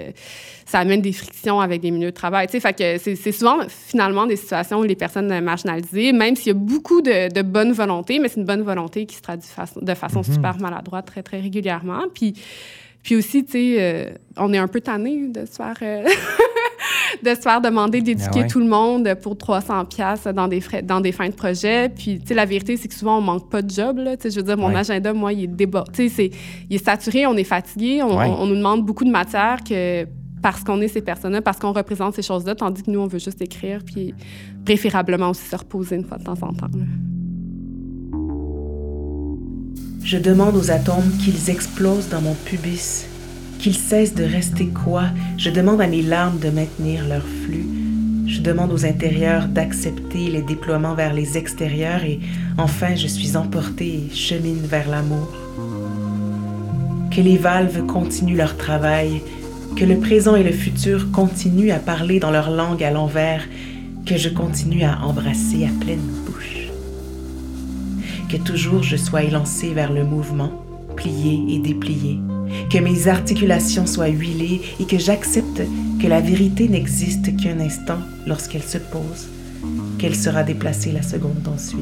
ça 0.65 0.79
amène 0.79 1.01
des 1.01 1.11
frictions 1.13 1.59
avec 1.59 1.81
des 1.81 1.91
milieux 1.91 2.11
de 2.11 2.15
travail. 2.15 2.47
Tu 2.47 2.53
sais, 2.53 2.59
fait 2.59 2.73
que 2.73 3.15
c'est 3.15 3.31
souvent 3.31 3.59
finalement 3.69 4.25
des 4.25 4.35
situations 4.35 4.79
où 4.79 4.83
les 4.83 4.95
personnes 4.95 5.39
marginalisées, 5.41 6.11
même 6.13 6.35
s'il 6.35 6.47
y 6.47 6.51
a 6.51 6.53
beaucoup 6.53 7.01
de, 7.01 7.31
de 7.33 7.41
bonne 7.41 7.71
volonté, 7.73 8.19
mais 8.19 8.27
c'est 8.29 8.39
une 8.39 8.45
bonne 8.45 8.61
volonté 8.63 9.05
qui 9.05 9.15
se 9.15 9.21
traduit 9.21 9.47
façon- 9.49 9.81
de 9.81 9.93
façon 9.93 10.23
super 10.23 10.57
maladroite 10.59 11.05
très, 11.05 11.23
très 11.23 11.39
régulièrement. 11.39 12.03
Puis, 12.13 12.33
puis 13.03 13.15
aussi, 13.17 13.43
tu 13.43 13.51
sais, 13.51 13.75
euh, 13.79 14.05
on 14.37 14.53
est 14.53 14.57
un 14.57 14.67
peu 14.67 14.79
tanné 14.81 15.27
de 15.27 15.45
se 15.45 15.53
faire... 15.55 15.75
euh, 15.81 16.07
de 17.23 17.29
se 17.35 17.41
faire 17.41 17.61
demander 17.61 18.01
d'éduquer 18.01 18.29
Ah 18.33 18.39
ouais. 18.39 18.47
tout 18.47 18.59
le 18.59 18.65
monde 18.65 19.13
pour 19.21 19.37
300 19.37 19.85
pièces 19.85 20.23
dans 20.25 20.47
des 20.47 20.61
frais, 20.61 20.81
dans 20.81 20.99
des 21.01 21.11
fins 21.11 21.29
de 21.29 21.33
projet. 21.33 21.89
Puis, 21.89 22.19
tu 22.19 22.27
sais, 22.27 22.33
la 22.33 22.45
vérité, 22.45 22.75
c'est 22.77 22.87
que 22.87 22.93
souvent, 22.93 23.17
on 23.17 23.21
manque 23.21 23.49
pas 23.49 23.61
de 23.61 23.69
job, 23.69 23.97
là. 23.99 24.17
Tu 24.17 24.23
sais, 24.23 24.31
je 24.31 24.37
veux 24.37 24.43
dire, 24.43 24.57
mon 24.57 24.67
Ouais. 24.69 24.75
agenda, 24.77 25.13
moi, 25.13 25.31
il 25.33 25.43
est 25.43 25.47
débat. 25.47 25.83
Tu 25.93 26.09
sais, 26.09 26.09
c'est- 26.09 26.31
il 26.69 26.75
est 26.75 26.83
saturé, 26.83 27.25
on 27.27 27.35
est 27.35 27.43
fatigué, 27.43 28.01
on, 28.01 28.17
Ouais. 28.17 28.25
on- 28.25 28.41
on 28.43 28.45
nous 28.47 28.55
demande 28.55 28.85
beaucoup 28.85 29.03
de 29.05 29.11
matière 29.11 29.57
que 29.67 30.05
parce 30.43 30.63
qu'on 30.63 30.81
est 30.81 30.89
ces 30.89 31.01
personnes-là, 31.01 31.41
parce 31.41 31.57
qu'on 31.57 31.71
représente 31.71 32.15
ces 32.15 32.21
choses-là, 32.21 32.53
tandis 32.53 32.83
que 32.83 32.91
nous, 32.91 32.99
on 32.99 33.07
veut 33.07 33.17
juste 33.17 33.41
écrire, 33.41 33.79
puis 33.83 34.13
préférablement 34.65 35.29
aussi 35.29 35.47
se 35.47 35.55
reposer 35.55 35.95
une 35.95 36.03
fois 36.03 36.17
de 36.17 36.25
temps 36.25 36.37
en 36.41 36.53
temps. 36.53 36.69
Je 40.03 40.17
demande 40.17 40.55
aux 40.57 40.69
atomes 40.69 41.17
qu'ils 41.23 41.49
explosent 41.49 42.09
dans 42.09 42.21
mon 42.21 42.35
pubis, 42.35 43.05
qu'ils 43.57 43.75
cessent 43.75 44.13
de 44.13 44.25
rester 44.25 44.67
quoi. 44.67 45.05
Je 45.37 45.49
demande 45.49 45.79
à 45.79 45.87
mes 45.87 46.01
larmes 46.01 46.39
de 46.39 46.49
maintenir 46.49 47.07
leur 47.07 47.23
flux. 47.23 47.65
Je 48.27 48.41
demande 48.41 48.73
aux 48.73 48.85
intérieurs 48.85 49.47
d'accepter 49.47 50.29
les 50.29 50.41
déploiements 50.41 50.93
vers 50.93 51.13
les 51.13 51.37
extérieurs 51.37 52.03
et 52.03 52.19
enfin 52.57 52.95
je 52.95 53.07
suis 53.07 53.37
emportée 53.37 54.07
et 54.07 54.13
chemine 54.13 54.61
vers 54.63 54.89
l'amour. 54.89 55.33
Que 57.09 57.21
les 57.21 57.37
valves 57.37 57.85
continuent 57.85 58.37
leur 58.37 58.57
travail, 58.57 59.21
que 59.75 59.85
le 59.85 59.97
présent 59.99 60.35
et 60.35 60.43
le 60.43 60.51
futur 60.51 61.11
continuent 61.11 61.71
à 61.71 61.79
parler 61.79 62.19
dans 62.19 62.31
leur 62.31 62.51
langue 62.51 62.83
à 62.83 62.91
l'envers, 62.91 63.43
que 64.05 64.17
je 64.17 64.29
continue 64.29 64.83
à 64.83 65.01
embrasser 65.01 65.65
à 65.65 65.83
pleine 65.83 66.01
bouche 66.25 66.33
que 68.33 68.37
toujours 68.39 68.81
je 68.81 68.95
sois 68.95 69.21
élancée 69.21 69.75
vers 69.75 69.93
le 69.93 70.03
mouvement, 70.03 70.65
plié 70.95 71.53
et 71.53 71.59
déplié, 71.59 72.17
que 72.71 72.79
mes 72.79 73.07
articulations 73.07 73.85
soient 73.85 74.07
huilées 74.07 74.61
et 74.79 74.85
que 74.85 74.97
j'accepte 74.97 75.61
que 76.01 76.07
la 76.07 76.19
vérité 76.19 76.67
n'existe 76.67 77.37
qu'un 77.37 77.59
instant 77.59 77.99
lorsqu'elle 78.25 78.63
se 78.63 78.79
pose, 78.79 79.27
qu'elle 79.99 80.15
sera 80.15 80.41
déplacée 80.41 80.91
la 80.91 81.03
seconde 81.03 81.47
ensuite. 81.47 81.79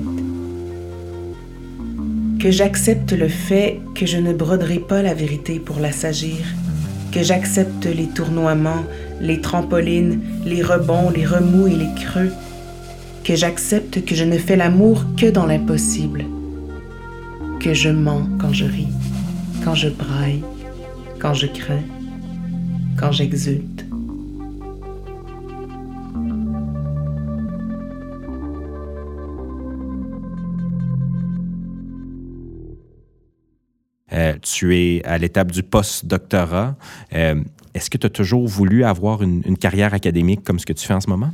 Que 2.37 2.51
j'accepte 2.51 3.13
le 3.13 3.29
fait 3.29 3.79
que 3.95 4.05
je 4.05 4.17
ne 4.17 4.33
broderai 4.33 4.79
pas 4.79 5.01
la 5.01 5.13
vérité 5.13 5.57
pour 5.57 5.79
l'assagir, 5.79 6.35
que 7.11 7.23
j'accepte 7.23 7.85
les 7.85 8.07
tournoiements, 8.07 8.83
les 9.19 9.41
trampolines, 9.41 10.21
les 10.45 10.61
rebonds, 10.61 11.09
les 11.09 11.25
remous 11.25 11.67
et 11.67 11.75
les 11.75 11.93
creux, 11.95 12.31
que 13.23 13.35
j'accepte 13.35 14.03
que 14.05 14.15
je 14.15 14.23
ne 14.23 14.37
fais 14.37 14.55
l'amour 14.55 15.03
que 15.17 15.27
dans 15.27 15.45
l'impossible, 15.45 16.25
que 17.59 17.73
je 17.73 17.89
mens 17.89 18.27
quand 18.39 18.53
je 18.53 18.65
ris, 18.65 18.87
quand 19.63 19.75
je 19.75 19.89
braille, 19.89 20.43
quand 21.19 21.33
je 21.33 21.47
crains, 21.47 21.83
quand 22.97 23.11
j'exulte. 23.11 23.70
Tu 34.41 34.75
es 34.75 35.03
à 35.05 35.17
l'étape 35.17 35.51
du 35.51 35.63
post-doctorat. 35.63 36.75
Euh, 37.13 37.35
Est-ce 37.73 37.89
que 37.89 37.97
tu 37.97 38.07
as 38.07 38.09
toujours 38.09 38.47
voulu 38.47 38.83
avoir 38.83 39.21
une, 39.21 39.57
carrière 39.57 39.93
académique 39.93 40.43
comme 40.43 40.59
ce 40.59 40.65
que 40.65 40.73
tu 40.73 40.85
fais 40.85 40.93
en 40.93 41.01
ce 41.01 41.09
moment? 41.09 41.31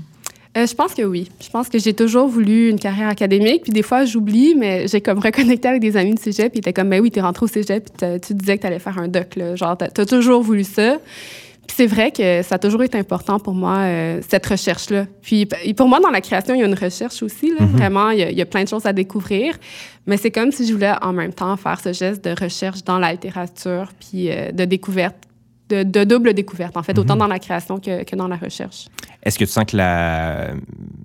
Euh, 0.58 0.66
je 0.66 0.74
pense 0.74 0.94
que 0.94 1.04
oui. 1.04 1.30
Je 1.40 1.50
pense 1.50 1.70
que 1.70 1.78
j'ai 1.78 1.94
toujours 1.94 2.28
voulu 2.28 2.70
une 2.70 2.80
carrière 2.80 3.10
académique. 3.10 3.64
Puis 3.64 3.72
des 3.72 3.84
fois, 3.84 4.06
j'oublie, 4.06 4.56
mais 4.56 4.88
j'ai 4.88 5.02
comme 5.02 5.20
reconnecté 5.20 5.68
avec 5.68 5.82
des 5.82 5.98
amis 5.98 6.16
de 6.16 6.20
cégep. 6.20 6.52
Ils 6.56 6.60
étaient 6.60 6.74
comme, 6.74 6.90
ben 6.90 7.02
oui, 7.02 7.12
t'es 7.12 7.22
rentré 7.22 7.44
au 7.44 7.48
cégep, 7.48 7.90
puis 7.90 8.20
tu 8.20 8.34
disais 8.34 8.58
que 8.58 8.64
t'allais 8.64 8.80
faire 8.80 8.98
un 8.98 9.08
doc. 9.08 9.36
Là. 9.36 9.56
Genre, 9.56 9.78
t'as 9.78 9.86
as 9.86 10.06
toujours 10.06 10.42
voulu 10.42 10.64
ça. 10.64 10.98
C'est 11.74 11.88
vrai 11.88 12.12
que 12.12 12.42
ça 12.44 12.56
a 12.56 12.60
toujours 12.60 12.84
été 12.84 12.98
important 12.98 13.40
pour 13.40 13.54
moi, 13.54 13.78
euh, 13.78 14.22
cette 14.28 14.46
recherche-là. 14.46 15.06
Puis 15.22 15.48
pour 15.76 15.88
moi, 15.88 16.00
dans 16.00 16.10
la 16.10 16.22
création, 16.22 16.54
il 16.56 16.62
y 16.62 16.64
a 16.64 16.66
une 16.66 16.74
recherche 16.74 17.22
aussi. 17.24 17.50
Là, 17.50 17.66
mm-hmm. 17.66 17.78
Vraiment, 17.78 18.10
il 18.12 18.20
y, 18.20 18.42
a, 18.42 18.46
plein 18.46 18.64
de 18.64 18.70
choses 18.70 18.86
à 18.86 18.94
découvrir. 18.94 19.58
Mais 20.06 20.18
c'est 20.18 20.32
comme 20.32 20.52
si 20.52 20.66
je 20.66 20.74
voulais 20.74 20.94
en 21.02 21.14
même 21.14 21.34
temps 21.34 21.56
faire 21.58 21.80
ce 21.80 21.94
geste 21.94 22.24
de 22.24 22.34
recherche 22.40 22.84
dans 22.84 23.00
la 23.00 23.12
littérature, 23.12 23.90
puis 24.00 24.32
euh, 24.32 24.52
de 24.52 24.66
découverte 24.66 25.16
de, 25.70 26.04
double 26.06 26.34
découverte, 26.34 26.78
en 26.78 26.84
fait, 26.84 26.98
autant 26.98 27.16
mhm. 27.16 27.20
dans 27.20 27.28
la 27.28 27.40
création 27.40 27.80
que, 27.80 28.04
que 28.04 28.16
dans 28.16 28.28
la 28.28 28.38
recherche. 28.38 28.88
Est-ce 29.28 29.38
que 29.38 29.44
tu 29.44 29.52
sens 29.52 29.66
que 29.66 29.76
la. 29.76 30.52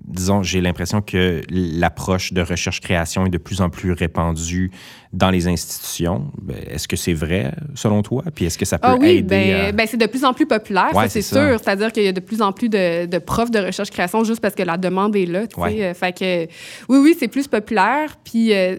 Disons, 0.07 0.43
j'ai 0.43 0.61
l'impression 0.61 1.01
que 1.01 1.41
l'approche 1.49 2.31
de 2.31 2.41
recherche-création 2.41 3.25
est 3.25 3.29
de 3.29 3.37
plus 3.37 3.59
en 3.59 3.69
plus 3.69 3.91
répandue 3.91 4.71
dans 5.11 5.29
les 5.29 5.49
institutions? 5.49 6.31
Ben, 6.41 6.55
est-ce 6.69 6.87
que 6.87 6.95
c'est 6.95 7.13
vrai, 7.13 7.51
selon 7.75 8.01
toi? 8.01 8.23
Puis 8.33 8.45
est-ce 8.45 8.57
que 8.57 8.63
ça 8.63 8.79
peut 8.79 8.87
ah 8.87 8.95
oui, 8.97 9.17
aider? 9.17 9.27
Ben, 9.27 9.75
ben, 9.75 9.85
c'est 9.85 9.97
de 9.97 10.05
plus 10.05 10.23
en 10.23 10.33
plus 10.33 10.45
populaire, 10.45 10.91
ça, 10.93 11.09
c'est 11.09 11.21
sûr. 11.21 11.59
C'est-à-dire 11.61 11.91
qu'il 11.91 12.03
y 12.03 12.07
a 12.07 12.13
de 12.13 12.21
plus 12.21 12.41
en 12.41 12.53
plus 12.53 12.69
de, 12.69 13.07
de 13.07 13.17
profs 13.17 13.51
de 13.51 13.59
recherche-création 13.59 14.23
juste 14.23 14.39
parce 14.39 14.55
que 14.55 14.63
la 14.63 14.77
demande 14.77 15.17
est 15.17 15.25
là. 15.25 15.43
Ouais. 15.57 15.93
Fait 15.93 16.17
que, 16.17 16.45
oui, 16.87 16.99
oui, 16.99 17.17
c'est 17.19 17.27
plus 17.27 17.49
populaire. 17.49 18.15
Puis. 18.23 18.53
Euh, 18.53 18.77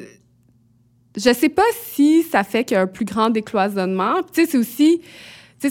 je 1.17 1.33
sais 1.33 1.51
pas 1.51 1.63
si 1.93 2.23
ça 2.23 2.45
fait 2.45 2.65
qu'il 2.65 2.77
y 2.77 2.79
a 2.79 2.83
un 2.83 2.87
plus 2.87 3.05
grand 3.05 3.29
décloisonnement. 3.29 4.23
Tu 4.33 4.47
sais, 4.47 4.51
c'est 4.51 4.59
aussi 4.59 5.01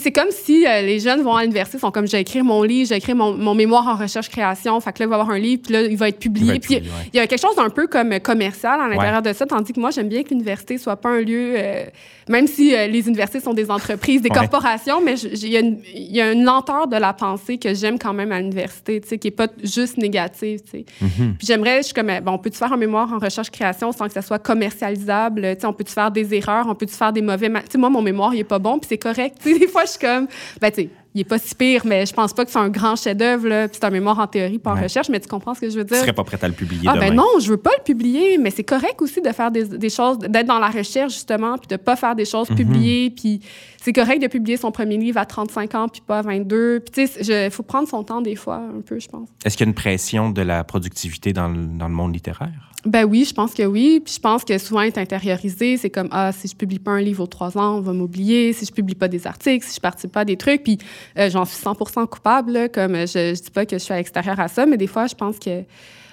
c'est 0.00 0.12
comme 0.12 0.30
si 0.30 0.66
euh, 0.66 0.82
les 0.82 1.00
jeunes 1.00 1.22
vont 1.22 1.34
à 1.34 1.42
l'université, 1.42 1.78
sont 1.78 1.90
comme, 1.90 2.06
j'ai 2.06 2.20
écrit 2.20 2.42
mon 2.42 2.62
livre, 2.62 2.88
j'ai 2.88 2.96
écrit 2.96 3.14
mon, 3.14 3.54
mémoire 3.54 3.86
en 3.86 3.96
recherche-création, 3.96 4.80
fait 4.80 4.92
que 4.92 5.00
là, 5.00 5.06
il 5.06 5.08
va 5.08 5.16
y 5.16 5.20
avoir 5.20 5.34
un 5.34 5.38
livre, 5.38 5.62
puis 5.62 5.72
là, 5.72 5.82
il 5.82 5.96
va 5.96 6.08
être 6.08 6.18
publié. 6.18 6.58
puis 6.58 6.82
il 7.12 7.16
y 7.16 7.20
a 7.20 7.26
quelque 7.26 7.40
chose 7.40 7.56
d'un 7.56 7.70
peu 7.70 7.86
comme 7.86 8.18
commercial 8.20 8.80
à 8.80 8.88
l'intérieur 8.88 9.22
de 9.22 9.32
ça, 9.32 9.46
tandis 9.46 9.72
que 9.72 9.80
moi, 9.80 9.90
j'aime 9.90 10.08
bien 10.08 10.22
que 10.22 10.30
l'université 10.30 10.78
soit 10.78 10.96
pas 10.96 11.10
un 11.10 11.20
lieu, 11.20 11.54
euh, 11.56 11.84
même 12.28 12.46
si 12.46 12.74
euh, 12.74 12.86
les 12.86 13.06
universités 13.06 13.40
sont 13.40 13.54
des 13.54 13.70
entreprises, 13.70 14.22
des 14.22 14.30
corporations, 14.30 15.00
mais 15.00 15.14
il 15.14 16.16
y, 16.16 16.20
a 16.20 16.32
une 16.32 16.44
lenteur 16.44 16.88
de 16.88 16.96
la 16.96 17.12
pensée 17.12 17.58
que 17.58 17.74
j'aime 17.74 17.98
quand 17.98 18.12
même 18.12 18.32
à 18.32 18.40
l'université, 18.40 19.00
tu 19.00 19.08
sais, 19.08 19.18
qui 19.18 19.28
est 19.28 19.32
pas 19.32 19.48
juste 19.62 19.98
négative, 19.98 20.60
tu 20.62 20.70
sais. 20.70 20.84
Mm-hmm. 21.02 21.36
Puis 21.36 21.46
j'aimerais, 21.46 21.78
je 21.78 21.86
suis 21.86 21.94
comme, 21.94 22.10
bon, 22.22 22.32
on 22.32 22.38
peut-tu 22.38 22.58
faire 22.58 22.72
un 22.72 22.76
mémoire 22.76 23.12
en 23.12 23.18
recherche-création 23.18 23.92
sans 23.92 24.06
que 24.06 24.12
ça 24.12 24.22
soit 24.22 24.38
commercialisable, 24.38 25.42
tu 25.42 25.60
sais, 25.60 25.66
on 25.66 25.72
peut-tu 25.72 25.92
faire 25.92 26.10
des 26.10 26.34
erreurs, 26.34 26.66
on 26.68 26.74
peut-tu 26.74 26.94
faire 26.94 27.12
des 27.12 27.22
mauvais... 27.22 27.48
Tu 27.48 27.72
sais, 27.72 27.78
moi, 27.78 27.90
mon 27.90 28.02
mémoire, 28.02 28.34
il 28.34 28.40
est 28.40 28.44
pas 28.44 28.58
bon, 28.58 28.78
puis 28.78 28.88
c'est 28.88 28.98
correct, 28.98 29.36
tu 29.42 29.52
sais, 29.52 29.58
des 29.58 29.68
fois, 29.68 29.83
je 29.84 29.90
suis 29.90 30.00
comme, 30.00 30.26
ben, 30.60 30.70
tu 30.70 30.82
sais, 30.82 30.90
il 31.14 31.20
est 31.20 31.24
pas 31.24 31.38
si 31.38 31.54
pire, 31.54 31.82
mais 31.86 32.06
je 32.06 32.12
pense 32.12 32.32
pas 32.32 32.44
que 32.44 32.50
c'est 32.50 32.58
un 32.58 32.68
grand 32.68 32.96
chef-d'œuvre. 32.96 33.66
Puis 33.68 33.78
c'est 33.80 33.84
un 33.84 33.90
mémoire 33.90 34.18
en 34.18 34.26
théorie, 34.26 34.58
pas 34.58 34.72
en 34.72 34.82
recherche, 34.82 35.08
mais 35.08 35.20
tu 35.20 35.28
comprends 35.28 35.54
ce 35.54 35.60
que 35.60 35.70
je 35.70 35.78
veux 35.78 35.84
dire? 35.84 35.98
Tu 35.98 36.02
serais 36.02 36.12
pas 36.12 36.24
prête 36.24 36.42
à 36.42 36.48
le 36.48 36.54
publier 36.54 36.88
ah, 36.90 36.96
ben 36.96 37.14
non, 37.14 37.38
je 37.40 37.48
veux 37.48 37.56
pas 37.56 37.70
le 37.78 37.84
publier, 37.84 38.36
mais 38.38 38.50
c'est 38.50 38.64
correct 38.64 39.00
aussi 39.00 39.20
de 39.20 39.30
faire 39.30 39.52
des, 39.52 39.64
des 39.64 39.90
choses, 39.90 40.18
d'être 40.18 40.46
dans 40.46 40.58
la 40.58 40.70
recherche 40.70 41.12
justement, 41.12 41.56
puis 41.56 41.68
de 41.68 41.76
pas 41.76 41.94
faire 41.94 42.16
des 42.16 42.24
choses 42.24 42.50
mhm. 42.50 42.56
publiées, 42.56 43.10
puis 43.10 43.40
c'est 43.80 43.92
correct 43.92 44.20
de 44.20 44.26
publier 44.26 44.56
son 44.56 44.72
premier 44.72 44.96
livre 44.96 45.18
à 45.18 45.26
35 45.26 45.74
ans, 45.74 45.88
puis 45.88 46.02
pas 46.04 46.18
à 46.18 46.22
22. 46.22 46.80
Puis 46.80 47.06
tu 47.06 47.06
sais, 47.06 47.46
il 47.46 47.50
faut 47.50 47.62
prendre 47.62 47.86
son 47.86 48.02
temps 48.02 48.20
des 48.20 48.34
fois, 48.34 48.56
un 48.56 48.80
peu, 48.80 48.98
je 48.98 49.08
pense. 49.08 49.28
Est-ce 49.44 49.56
qu'il 49.56 49.66
y 49.66 49.68
a 49.68 49.70
une 49.70 49.74
pression 49.74 50.30
de 50.30 50.42
la 50.42 50.64
productivité 50.64 51.32
dans 51.32 51.48
le, 51.48 51.66
dans 51.66 51.88
le 51.88 51.94
monde 51.94 52.14
littéraire? 52.14 52.74
Ben 52.86 53.04
oui, 53.04 53.24
je 53.26 53.32
pense 53.32 53.54
que 53.54 53.62
oui. 53.62 54.00
Puis 54.04 54.14
je 54.14 54.20
pense 54.20 54.44
que 54.44 54.58
souvent, 54.58 54.82
est 54.82 54.98
intériorisé. 54.98 55.76
C'est 55.76 55.90
comme, 55.90 56.08
ah, 56.10 56.32
si 56.32 56.48
je 56.48 56.54
publie 56.54 56.78
pas 56.78 56.92
un 56.92 57.00
livre 57.00 57.22
aux 57.22 57.26
trois 57.26 57.56
ans, 57.56 57.78
on 57.78 57.80
va 57.80 57.92
m'oublier. 57.92 58.52
Si 58.52 58.66
je 58.66 58.72
publie 58.72 58.94
pas 58.94 59.08
des 59.08 59.26
articles, 59.26 59.66
si 59.66 59.76
je 59.76 59.80
participe 59.80 60.12
pas 60.12 60.20
à 60.20 60.24
des 60.24 60.36
trucs. 60.36 60.62
Puis 60.62 60.78
euh, 61.18 61.30
j'en 61.30 61.44
suis 61.44 61.62
100% 61.62 62.06
coupable. 62.06 62.68
comme 62.70 62.94
je, 62.94 63.34
je 63.34 63.42
dis 63.42 63.50
pas 63.50 63.66
que 63.66 63.78
je 63.78 63.82
suis 63.82 63.92
à 63.92 63.96
l'extérieur 63.96 64.38
à 64.40 64.48
ça, 64.48 64.66
mais 64.66 64.76
des 64.76 64.86
fois, 64.86 65.06
je 65.06 65.14
pense 65.14 65.38
que. 65.38 65.62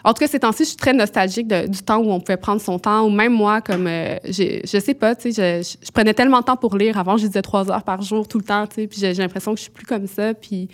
En 0.04 0.14
tout 0.14 0.22
cas, 0.22 0.28
ces 0.28 0.40
temps-ci, 0.40 0.64
je 0.64 0.70
suis 0.70 0.78
très 0.78 0.94
nostalgique 0.94 1.48
du 1.48 1.84
temps 1.84 2.00
où 2.00 2.12
on 2.12 2.20
pouvait 2.20 2.36
prendre 2.36 2.60
son 2.60 2.80
temps, 2.80 3.06
ou 3.06 3.12
même 3.12 3.34
moi, 3.34 3.62
comme, 3.62 3.86
euh, 3.86 4.16
je 4.26 4.80
sais 4.84 4.96
pas, 4.96 5.14
tu 5.14 5.32
sais, 5.32 5.62
je, 5.62 5.78
je, 5.86 5.92
prenais 5.92 6.16
tellement 6.16 6.40
de 6.40 6.46
temps 6.46 6.58
pour 6.58 6.76
lire. 6.76 6.98
Avant, 6.98 7.18
je 7.18 7.28
disais 7.28 7.44
trois 7.44 7.70
heures 7.70 7.84
par 7.84 8.02
jour, 8.02 8.28
tout 8.28 8.40
le 8.40 8.44
temps, 8.44 8.66
tu 8.66 8.76
sais, 8.76 8.88
puis 8.88 9.00
j'ai 9.00 9.14
l'impression 9.14 9.54
que 9.54 9.60
je 9.60 9.64
suis 9.66 9.72
plus 9.72 9.86
comme 9.86 10.08
ça. 10.08 10.34
Puis 10.34 10.70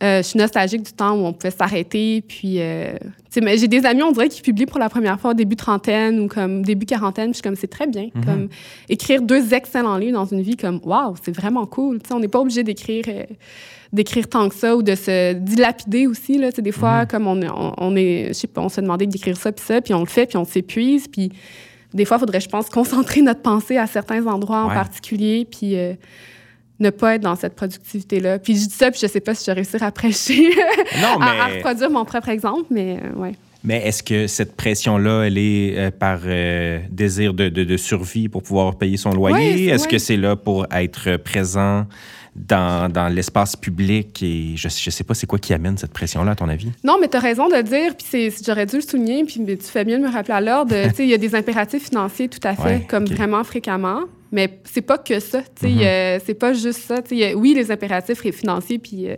euh, 0.00 0.18
je 0.18 0.28
suis 0.28 0.38
nostalgique 0.38 0.82
du 0.82 0.92
temps 0.92 1.14
où 1.14 1.26
on 1.26 1.32
pouvait 1.32 1.50
s'arrêter. 1.50 2.22
Puis, 2.26 2.60
euh, 2.60 2.92
j'ai 3.34 3.66
des 3.68 3.84
amis, 3.84 4.02
on 4.02 4.12
dirait, 4.12 4.28
qui 4.28 4.42
publient 4.42 4.66
pour 4.66 4.78
la 4.78 4.88
première 4.88 5.18
fois 5.18 5.32
au 5.32 5.34
début 5.34 5.56
trentaine 5.56 6.20
ou 6.20 6.28
comme 6.28 6.64
début 6.64 6.86
quarantaine. 6.86 7.30
Puis, 7.30 7.34
je 7.34 7.36
suis 7.38 7.42
comme, 7.42 7.56
c'est 7.56 7.66
très 7.66 7.88
bien. 7.88 8.08
Mhm. 8.14 8.24
Comme 8.24 8.48
écrire 8.88 9.22
deux 9.22 9.52
excellents 9.54 9.96
livres 9.96 10.18
dans 10.18 10.24
une 10.24 10.42
vie, 10.42 10.56
comme, 10.56 10.80
waouh, 10.84 11.14
c'est 11.22 11.34
vraiment 11.34 11.66
cool. 11.66 11.98
on 12.10 12.20
n'est 12.20 12.28
pas 12.28 12.40
obligé 12.40 12.62
d'écrire. 12.62 13.04
Euh, 13.08 13.24
d'écrire 13.90 14.28
tant 14.28 14.50
que 14.50 14.54
ça 14.54 14.76
ou 14.76 14.82
de 14.82 14.94
se 14.94 15.32
dilapider 15.32 16.06
aussi 16.06 16.36
là 16.36 16.50
des 16.50 16.72
fois 16.72 17.00
mhm. 17.00 17.06
comme 17.06 17.26
on, 17.26 17.72
on, 17.78 17.96
est 17.96 18.28
je 18.28 18.32
sais 18.34 18.46
pas 18.46 18.60
on 18.60 18.68
se 18.68 18.82
demandait 18.82 19.06
d'écrire 19.06 19.38
ça 19.38 19.50
puis 19.50 19.64
ça 19.64 19.80
puis 19.80 19.94
on 19.94 20.00
le 20.00 20.06
fait 20.06 20.26
puis 20.26 20.36
on 20.36 20.44
s'épuise 20.44 21.08
puis 21.08 21.32
des 21.94 22.04
fois 22.04 22.18
il 22.18 22.20
faudrait 22.20 22.40
je 22.40 22.50
pense 22.50 22.68
concentrer 22.68 23.22
notre 23.22 23.40
pensée 23.40 23.78
à 23.78 23.86
certains 23.86 24.26
endroits 24.26 24.64
en 24.64 24.68
particulier 24.68 25.48
puis 25.50 25.74
ne 26.80 26.90
pas 26.90 27.16
être 27.16 27.22
dans 27.22 27.36
cette 27.36 27.54
productivité-là. 27.54 28.38
Puis 28.38 28.54
je 28.54 28.66
dis 28.66 28.74
ça, 28.74 28.90
puis 28.90 29.00
je 29.00 29.06
sais 29.06 29.20
pas 29.20 29.34
si 29.34 29.44
je 29.44 29.50
vais 29.50 29.56
réussir 29.56 29.82
à 29.82 29.90
prêcher, 29.90 30.50
non, 31.02 31.18
mais... 31.18 31.26
à, 31.26 31.46
reproduire 31.48 31.90
mon 31.90 32.04
propre 32.04 32.28
exemple, 32.28 32.66
mais 32.70 32.98
euh, 33.02 33.18
ouais. 33.18 33.32
Mais 33.64 33.86
est-ce 33.86 34.04
que 34.04 34.28
cette 34.28 34.56
pression-là, 34.56 35.24
elle 35.24 35.36
est 35.36 35.76
euh, 35.76 35.90
par 35.90 36.20
euh, 36.24 36.78
désir 36.90 37.34
de, 37.34 37.48
de, 37.48 37.76
survie 37.76 38.28
pour 38.28 38.42
pouvoir 38.44 38.78
payer 38.78 38.96
son 38.96 39.10
loyer? 39.10 39.66
est-ce 39.66 39.88
que 39.88 39.98
c'est 39.98 40.16
là 40.16 40.36
pour 40.36 40.66
être 40.72 41.16
présent 41.16 41.86
dans, 42.46 42.90
dans 42.90 43.08
l'espace 43.08 43.56
public? 43.56 44.22
Et 44.22 44.54
je 44.56 44.66
ne 44.66 44.90
sais 44.90 45.04
pas, 45.04 45.14
c'est 45.14 45.26
quoi 45.26 45.38
qui 45.38 45.52
amène 45.54 45.76
cette 45.76 45.92
pression-là, 45.92 46.32
à 46.32 46.34
ton 46.34 46.48
avis? 46.48 46.70
Non, 46.84 46.98
mais 47.00 47.08
tu 47.08 47.16
as 47.16 47.20
raison 47.20 47.48
de 47.48 47.54
le 47.54 47.62
dire, 47.62 47.94
puis 47.96 48.32
j'aurais 48.44 48.66
dû 48.66 48.76
le 48.76 48.82
souligner, 48.82 49.24
puis 49.24 49.44
tu 49.44 49.64
fais 49.64 49.84
bien 49.84 49.98
de 49.98 50.04
me 50.04 50.10
rappeler 50.10 50.34
à 50.34 50.40
l'ordre. 50.40 50.74
il 50.98 51.06
y 51.06 51.14
a 51.14 51.18
des 51.18 51.34
impératifs 51.34 51.88
financiers 51.88 52.28
tout 52.28 52.46
à 52.46 52.54
fait, 52.54 52.86
comme 52.88 53.04
vraiment 53.04 53.44
fréquemment. 53.44 54.02
Mais 54.30 54.60
c'est 54.64 54.82
pas 54.82 54.98
que 54.98 55.20
ça. 55.20 55.40
Mm-hmm. 55.62 56.20
c'est 56.24 56.34
pas 56.34 56.52
juste 56.52 56.80
ça. 56.80 56.96
oui, 57.10 57.54
les 57.54 57.70
impératifs 57.70 58.20
financiers, 58.30 58.78
puis 58.78 59.08
euh, 59.08 59.16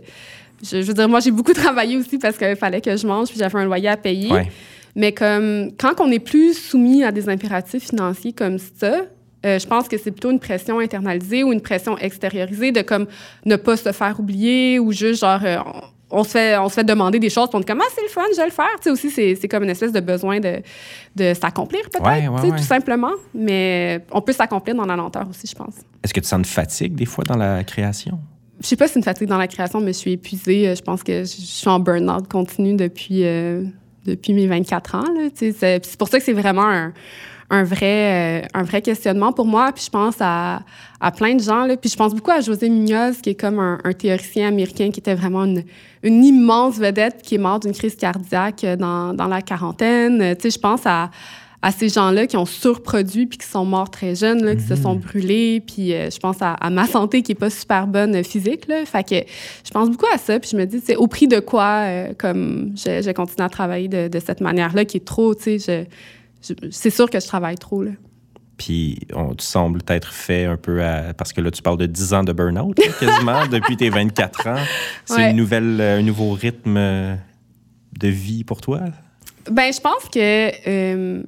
je, 0.63 0.77
veux 0.77 0.93
dire, 0.93 1.09
moi, 1.09 1.19
j'ai 1.19 1.31
beaucoup 1.31 1.53
travaillé 1.65 1.97
aussi 1.97 2.17
parce 2.17 2.37
qu'il 2.37 2.55
fallait 2.55 2.81
que 2.81 2.95
je 2.95 3.05
mange, 3.05 3.29
puis 3.29 3.39
j'avais 3.39 3.59
un 3.59 3.65
loyer 3.65 3.89
à 3.89 3.97
payer. 3.97 4.31
Mais 4.95 5.13
comme 5.13 5.71
quand 5.79 5.99
on 5.99 6.11
est 6.11 6.19
plus 6.19 6.53
soumis 6.53 7.03
à 7.03 7.11
des 7.11 7.29
impératifs 7.29 7.89
financiers 7.89 8.33
comme 8.33 8.57
ça, 8.57 9.05
euh, 9.45 9.59
je 9.59 9.67
pense 9.67 9.87
que 9.87 9.97
c'est 9.97 10.11
plutôt 10.11 10.31
une 10.31 10.39
pression 10.39 10.79
internalisée 10.79 11.43
ou 11.43 11.51
une 11.51 11.61
pression 11.61 11.97
extériorisée 11.97 12.71
de 12.71 12.81
comme 12.81 13.07
ne 13.45 13.55
pas 13.55 13.77
se 13.77 13.91
faire 13.91 14.19
oublier 14.19 14.79
ou 14.79 14.91
juste 14.91 15.21
genre 15.21 15.39
euh, 15.43 15.57
on 16.11 16.23
se 16.23 16.29
fait, 16.29 16.57
on 16.57 16.69
se 16.69 16.75
fait 16.75 16.83
demander 16.83 17.19
des 17.19 17.29
choses, 17.29 17.47
puis 17.47 17.55
on 17.55 17.59
dit 17.59 17.65
comme, 17.65 17.81
ah, 17.81 17.89
c'est 17.95 18.01
le 18.01 18.09
fun, 18.09 18.21
je 18.31 18.37
vais 18.37 18.45
le 18.45 18.51
faire. 18.51 18.65
Tu 18.77 18.83
sais, 18.83 18.91
aussi, 18.91 19.09
c'est, 19.09 19.47
comme 19.47 19.63
une 19.63 19.69
espèce 19.69 19.91
de 19.91 19.99
besoin 19.99 20.39
de, 20.39 20.61
de 21.15 21.33
s'accomplir, 21.33 21.81
peut-être, 21.89 22.57
tout 22.57 22.63
simplement. 22.63 23.11
Mais 23.33 24.05
on 24.11 24.21
peut 24.21 24.33
s'accomplir 24.33 24.75
dans 24.75 24.85
la 24.85 24.95
lenteur 24.95 25.27
aussi, 25.29 25.47
je 25.47 25.55
pense. 25.55 25.75
Est-ce 26.03 26.13
que 26.13 26.19
tu 26.19 26.27
sens 26.27 26.39
une 26.39 26.45
fatigue, 26.45 26.95
des 26.95 27.05
fois, 27.05 27.23
dans 27.23 27.37
la 27.37 27.63
création? 27.63 28.19
Je 28.59 28.67
sais 28.67 28.75
pas 28.75 28.87
si 28.87 28.93
c'est 28.93 28.99
une 28.99 29.05
fatigue 29.05 29.27
dans 29.27 29.37
la 29.37 29.47
création, 29.47 29.79
mais 29.79 29.93
je 29.93 29.97
suis 29.97 30.11
épuisée. 30.11 30.67
Euh, 30.67 30.75
je 30.75 30.81
pense 30.81 31.01
que 31.01 31.21
je 31.21 31.25
suis 31.25 31.69
en 31.69 31.79
burn-out 31.79 32.27
continu 32.27 32.75
depuis, 32.75 33.25
euh, 33.25 33.63
depuis 34.05 34.33
mes 34.33 34.47
24 34.47 34.95
ans. 34.95 35.03
c'est 35.33 35.97
pour 35.97 36.09
ça 36.09 36.19
que 36.19 36.25
c'est 36.25 36.33
vraiment 36.33 36.67
un 36.67 36.93
un 37.51 37.63
vrai, 37.63 38.41
euh, 38.43 38.47
un 38.53 38.63
vrai 38.63 38.81
questionnement 38.81 39.33
pour 39.33 39.45
moi. 39.45 39.71
Puis 39.73 39.83
je 39.85 39.89
pense 39.89 40.15
à, 40.21 40.61
à 40.99 41.11
plein 41.11 41.35
de 41.35 41.41
gens. 41.41 41.65
Là. 41.65 41.75
Puis 41.77 41.89
je 41.89 41.97
pense 41.97 42.15
beaucoup 42.15 42.31
à 42.31 42.39
José 42.39 42.69
Munoz, 42.69 43.21
qui 43.21 43.31
est 43.31 43.39
comme 43.39 43.59
un, 43.59 43.93
théoricien 43.93 44.47
américain 44.47 44.89
qui 44.89 45.01
était 45.01 45.13
vraiment 45.13 45.43
une, 45.43 45.63
une 46.01 46.23
immense 46.23 46.77
vedette, 46.77 47.21
qui 47.21 47.35
est 47.35 47.39
mort 47.39 47.59
d'une 47.59 47.73
crise 47.73 47.95
cardiaque 47.95 48.65
dans, 48.79 49.13
dans 49.13 49.27
la 49.27 49.41
quarantaine. 49.41 50.35
Tu 50.37 50.43
sais, 50.43 50.51
je 50.51 50.59
pense 50.59 50.85
à, 50.85 51.11
à 51.61 51.71
ces 51.71 51.89
gens-là 51.89 52.25
qui 52.25 52.37
ont 52.37 52.45
surproduit 52.45 53.27
puis 53.27 53.37
qui 53.37 53.47
sont 53.47 53.65
morts 53.65 53.91
très 53.91 54.15
jeunes, 54.15 54.43
là, 54.43 54.55
qui 54.55 54.63
se 54.63 54.77
sont 54.77 54.95
mhm. 54.95 55.01
brûlés. 55.01 55.59
Puis 55.59 55.93
euh, 55.93 56.09
je 56.09 56.19
pense 56.19 56.37
à, 56.39 56.57
ma 56.69 56.87
santé 56.87 57.21
qui 57.21 57.33
est 57.33 57.35
pas 57.35 57.49
super 57.49 57.85
bonne 57.85 58.23
physique. 58.23 58.67
Là. 58.69 58.85
Fait 58.85 59.03
que 59.03 59.15
je 59.65 59.71
pense 59.71 59.89
beaucoup 59.89 60.07
à 60.13 60.17
ça. 60.17 60.39
Puis 60.39 60.51
je 60.53 60.57
me 60.57 60.65
dis, 60.65 60.81
c'est 60.83 60.95
au 60.95 61.07
prix 61.07 61.27
de 61.27 61.41
quoi, 61.41 61.83
euh, 61.85 62.13
comme 62.17 62.71
je, 62.77 63.01
je, 63.01 63.11
continue 63.11 63.45
à 63.45 63.49
travailler 63.49 63.89
de, 63.89 64.07
de 64.07 64.19
cette 64.19 64.39
manière-là, 64.39 64.85
qui 64.85 64.97
est 64.97 65.05
trop, 65.05 65.35
tu 65.35 65.59
sais, 65.59 65.87
c'est 66.41 66.89
sûr 66.89 67.09
que 67.09 67.19
je 67.19 67.27
travaille 67.27 67.57
trop. 67.57 67.83
Là. 67.83 67.91
Puis 68.61 68.99
on, 69.15 69.33
tu 69.33 69.43
sembles 69.43 69.81
être 69.87 70.13
fait 70.13 70.45
un 70.45 70.55
peu 70.55 70.83
à, 70.83 71.15
parce 71.15 71.33
que 71.33 71.41
là, 71.41 71.49
tu 71.49 71.63
parles 71.63 71.79
de 71.79 71.87
10 71.87 72.13
ans 72.13 72.23
de 72.23 72.31
burn-out, 72.31 72.77
quasiment, 72.99 73.47
depuis 73.51 73.75
tes 73.75 73.89
24 73.89 74.47
ans. 74.47 74.55
C'est 75.05 75.31
une 75.31 75.37
nouvelle, 75.37 75.81
euh, 75.81 75.97
un 75.97 76.03
nouveau 76.03 76.33
rythme 76.33 76.77
euh, 76.77 77.15
de 77.99 78.07
vie 78.07 78.43
pour 78.43 78.61
toi? 78.61 78.81
Ben, 79.49 79.73
je 79.73 79.79
pense 79.79 80.07
que. 80.13 80.51
Euh, 80.69 81.23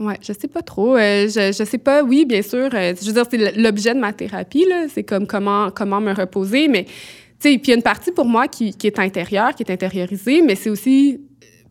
ouais, 0.00 0.18
je 0.26 0.32
sais 0.32 0.48
pas 0.48 0.62
trop. 0.62 0.96
je, 0.96 1.54
je 1.56 1.64
sais 1.64 1.78
pas, 1.78 2.02
oui, 2.02 2.24
bien 2.24 2.42
sûr. 2.42 2.68
je 2.72 3.06
veux 3.06 3.12
dire, 3.12 3.24
c'est 3.30 3.56
l'objet 3.56 3.94
de 3.94 4.00
ma 4.00 4.12
thérapie, 4.12 4.66
là. 4.68 4.86
C'est 4.92 5.04
comme 5.04 5.28
comment, 5.28 5.70
comment 5.70 6.00
me 6.00 6.12
reposer. 6.12 6.66
Mais, 6.66 6.84
tu 6.84 6.92
sais, 7.38 7.58
puis 7.58 7.66
il 7.66 7.68
y 7.68 7.72
a 7.74 7.76
une 7.76 7.82
partie 7.82 8.10
pour 8.10 8.26
moi 8.26 8.48
qui, 8.48 8.74
qui 8.74 8.88
est 8.88 8.98
intérieure, 8.98 9.54
qui 9.54 9.62
est 9.62 9.70
intériorisée, 9.70 10.42
mais 10.42 10.56
c'est 10.56 10.70
aussi 10.70 11.20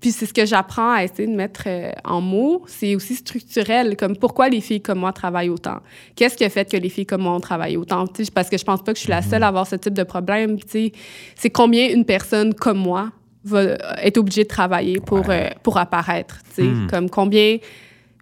puis 0.01 0.11
c'est 0.11 0.25
ce 0.25 0.33
que 0.33 0.47
j'apprends 0.47 0.91
à 0.91 1.03
essayer 1.03 1.27
de 1.27 1.35
mettre 1.35 1.63
euh, 1.67 1.91
en 2.03 2.21
mots. 2.21 2.63
C'est 2.65 2.95
aussi 2.95 3.15
structurel, 3.15 3.95
comme 3.95 4.17
pourquoi 4.17 4.49
les 4.49 4.59
filles 4.59 4.81
comme 4.81 4.97
moi 4.97 5.13
travaillent 5.13 5.49
autant. 5.49 5.77
Qu'est-ce 6.15 6.35
qui 6.35 6.43
a 6.43 6.49
fait 6.49 6.69
que 6.69 6.75
les 6.75 6.89
filles 6.89 7.05
comme 7.05 7.21
moi 7.21 7.33
ont 7.33 7.39
travaillé 7.39 7.77
autant? 7.77 8.05
parce 8.33 8.49
que 8.49 8.57
je 8.57 8.65
pense 8.65 8.81
pas 8.81 8.93
que 8.93 8.97
je 8.97 9.03
suis 9.03 9.11
la 9.11 9.21
seule 9.21 9.43
à 9.43 9.47
avoir 9.47 9.67
ce 9.67 9.75
type 9.75 9.93
de 9.93 10.03
problème. 10.03 10.57
C'est 11.35 11.49
combien 11.51 11.87
une 11.89 12.03
personne 12.03 12.55
comme 12.55 12.79
moi 12.79 13.11
va 13.43 13.61
être 14.01 14.17
obligée 14.17 14.43
de 14.43 14.47
travailler 14.47 14.99
pour, 14.99 15.29
euh, 15.29 15.49
pour 15.61 15.77
apparaître. 15.77 16.39
Hmm. 16.57 16.87
Comme 16.87 17.09
combien 17.09 17.57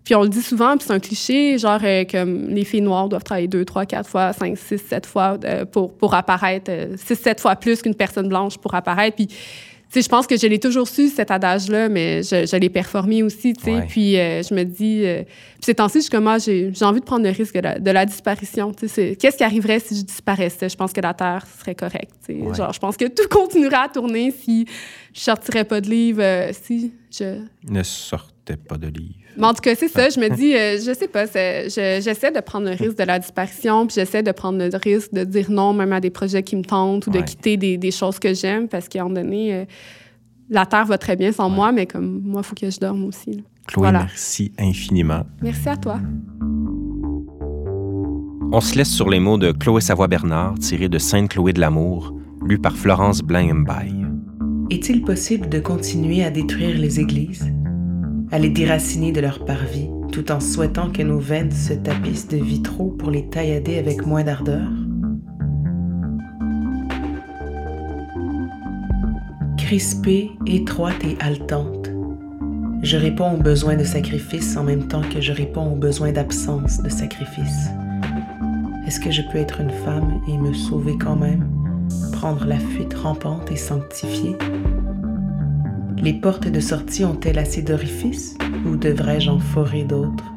Puis 0.04 0.16
on 0.16 0.24
le 0.24 0.30
dit 0.30 0.42
souvent, 0.42 0.76
puis 0.76 0.86
c'est 0.86 0.94
un 0.94 1.00
cliché, 1.00 1.58
genre 1.58 1.80
euh, 1.84 2.04
comme 2.10 2.50
les 2.50 2.66
filles 2.66 2.82
noires 2.82 3.08
doivent 3.08 3.24
travailler 3.24 3.48
deux, 3.48 3.64
trois, 3.64 3.86
quatre 3.86 4.10
fois, 4.10 4.34
cinq, 4.34 4.58
six, 4.58 4.80
sept 4.80 5.06
fois 5.06 5.38
euh, 5.46 5.64
pour, 5.64 5.96
pour 5.96 6.14
apparaître, 6.14 6.70
euh, 6.70 6.96
six, 6.98 7.16
sept 7.16 7.40
fois 7.40 7.56
plus 7.56 7.82
qu'une 7.82 7.96
personne 7.96 8.28
blanche 8.28 8.58
pour 8.58 8.76
apparaître. 8.76 9.16
Puis 9.16 9.30
sais, 9.90 10.02
je 10.02 10.10
pense 10.10 10.28
que 10.28 10.38
je 10.38 10.46
l'ai 10.48 10.60
toujours 10.60 10.88
su, 10.88 11.08
cet 11.08 11.32
adage-là, 11.32 11.90
mais 11.90 12.22
je, 12.24 12.46
je 12.46 12.56
l'ai 12.56 12.70
performé 12.70 13.24
aussi, 13.24 13.54
tu 13.54 13.64
sais. 13.64 13.84
Puis 13.88 14.18
euh, 14.18 14.44
je 14.44 14.54
me 14.54 14.64
dis... 14.64 15.06
Euh, 15.06 15.24
puis 15.24 15.66
ces 15.66 15.76
temps-ci, 15.76 16.02
je 16.02 16.10
comme, 16.10 16.28
ah, 16.28 16.38
j'ai, 16.38 16.72
envie 16.82 17.00
de 17.00 17.06
prendre 17.06 17.24
le 17.24 17.32
risque 17.32 17.56
de 17.56 17.62
la, 17.62 17.80
de 17.80 17.92
la 17.92 18.06
disparition, 18.06 18.72
tu 18.72 18.88
sais. 18.88 19.18
Qu'est-ce 19.20 19.38
qui 19.38 19.44
arriverait 19.44 19.80
si 19.80 19.96
je 19.96 20.04
disparaissais? 20.04 20.70
Je 20.70 20.78
pense 20.78 20.94
que 20.94 21.02
la 21.02 21.14
Terre 21.14 21.46
serait 21.60 21.76
correcte, 21.76 22.14
tu 22.26 22.40
sais. 22.40 22.56
Genre, 22.56 22.72
je 22.72 22.80
pense 22.80 22.98
que 22.98 23.06
tout 23.06 23.28
continuerait 23.30 23.86
à 23.86 23.90
tourner 23.90 24.32
si 24.32 24.68
je 25.14 25.20
sortirais 25.20 25.64
pas 25.64 25.82
de 25.82 25.90
livre, 25.90 26.22
euh, 26.22 26.52
si 26.54 26.94
je... 27.12 27.40
Ne 27.68 27.84
pas 28.58 28.78
de 28.78 28.88
livre. 28.88 29.16
Mais 29.38 29.46
en 29.46 29.54
tout 29.54 29.62
cas, 29.62 29.76
c'est 29.76 29.88
ça. 29.88 30.10
Je 30.10 30.20
me 30.20 30.30
dis, 30.30 30.56
euh, 30.56 30.78
je 30.78 30.94
sais 30.94 31.08
pas, 31.08 31.26
j'essaie 31.26 32.32
de 32.32 32.40
prendre 32.40 32.68
le 32.68 32.76
risque 32.76 32.98
de 32.98 33.04
la 33.04 33.20
disparition, 33.20 33.88
puis 33.88 33.96
j'essaie 33.96 34.24
de 34.24 34.32
prendre 34.32 34.58
le 34.58 34.70
risque 34.78 35.14
de 35.14 35.24
dire 35.24 35.50
non 35.50 35.74
même 35.74 35.94
à 35.94 36.00
des 36.00 36.10
projets 36.10 36.44
qui 36.44 36.56
me 36.56 36.64
tentent 36.64 37.08
ou 37.08 37.12
de 37.12 37.22
quitter 37.22 37.58
des, 37.58 37.78
des, 37.78 37.92
choses 37.92 38.20
que 38.20 38.34
j'aime 38.34 38.68
parce 38.68 38.88
qu'à 38.88 39.02
un 39.02 39.04
moment 39.04 39.22
donné, 39.22 39.54
euh, 39.54 39.66
la 40.50 40.66
Terre 40.66 40.86
va 40.86 40.98
très 40.98 41.16
bien 41.16 41.32
sans 41.32 41.50
moi, 41.50 41.72
mais 41.72 41.86
comme 41.86 42.22
moi, 42.24 42.42
il 42.44 42.48
faut 42.48 42.56
que 42.56 42.70
je 42.70 42.80
dorme 42.80 43.06
aussi. 43.06 43.44
Chloé, 43.68 43.92
merci 43.92 44.52
infiniment. 44.58 45.24
Merci 45.42 45.70
à 45.70 45.78
toi. 45.78 46.00
On 48.52 48.62
se 48.62 48.76
laisse 48.76 48.90
sur 48.90 49.10
les 49.10 49.20
mots 49.20 49.38
de 49.38 49.52
Chloé 49.52 49.80
Savoie-Bernard, 49.80 50.56
tiré 50.58 50.90
de 50.90 50.98
Sainte-Chloé 50.98 51.54
de 51.54 51.60
l'Amour, 51.60 52.16
lu 52.44 52.58
par 52.58 52.76
Florence 52.76 53.22
Blain-Mbaye. 53.22 54.08
Est-il 54.72 55.04
possible 55.04 55.50
de 55.50 55.60
continuer 55.60 56.24
à 56.24 56.32
détruire 56.32 56.78
les 56.78 57.00
églises? 57.00 57.54
À 58.32 58.40
les 58.40 58.50
déraciner 58.50 59.12
de 59.12 59.22
leur 59.22 59.46
parvis, 59.46 59.90
tout 60.12 60.32
en 60.32 60.40
souhaitant 60.40 60.90
que 60.92 61.02
nos 61.02 61.20
veines 61.20 61.52
se 61.52 61.74
tapissent 61.74 62.28
de 62.28 62.38
vitraux 62.38 62.90
pour 62.90 63.12
les 63.12 63.28
taillader 63.28 63.78
avec 63.78 64.06
moins 64.06 64.24
d'ardeur? 64.24 64.68
Crispée, 69.58 70.32
étroite 70.48 71.04
et 71.04 71.18
haletante, 71.20 71.92
je 72.82 72.98
réponds 72.98 73.34
aux 73.34 73.42
besoins 73.42 73.76
de 73.76 73.84
sacrifice 73.84 74.56
en 74.56 74.64
même 74.64 74.88
temps 74.88 75.02
que 75.02 75.22
je 75.22 75.34
réponds 75.34 75.74
aux 75.74 75.76
besoins 75.76 76.12
d'absence 76.12 76.82
de 76.82 76.90
sacrifice. 76.90 77.70
Est-ce 78.88 79.00
que 79.00 79.12
je 79.12 79.22
peux 79.32 79.38
être 79.38 79.60
une 79.60 79.70
femme 79.70 80.22
et 80.28 80.38
me 80.38 80.54
sauver 80.54 80.98
quand 80.98 81.16
même, 81.16 81.48
prendre 82.14 82.46
la 82.46 82.58
fuite 82.58 82.94
rampante 82.94 83.52
et 83.52 83.58
sanctifiée? 83.58 84.36
Les 86.02 86.14
portes 86.14 86.48
de 86.48 86.62
sortie 86.62 87.04
ont-elles 87.04 87.40
assez 87.40 87.62
d'orifices 87.62 88.38
ou 88.66 88.78
devrais-je 88.78 89.30
en 89.30 89.40
forer 89.40 89.84
d'autres? 89.84 90.34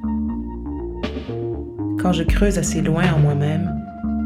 Quand 2.00 2.12
je 2.12 2.24
creuse 2.24 2.58
assez 2.58 2.82
loin 2.82 3.04
en 3.14 3.20
moi-même, 3.20 3.72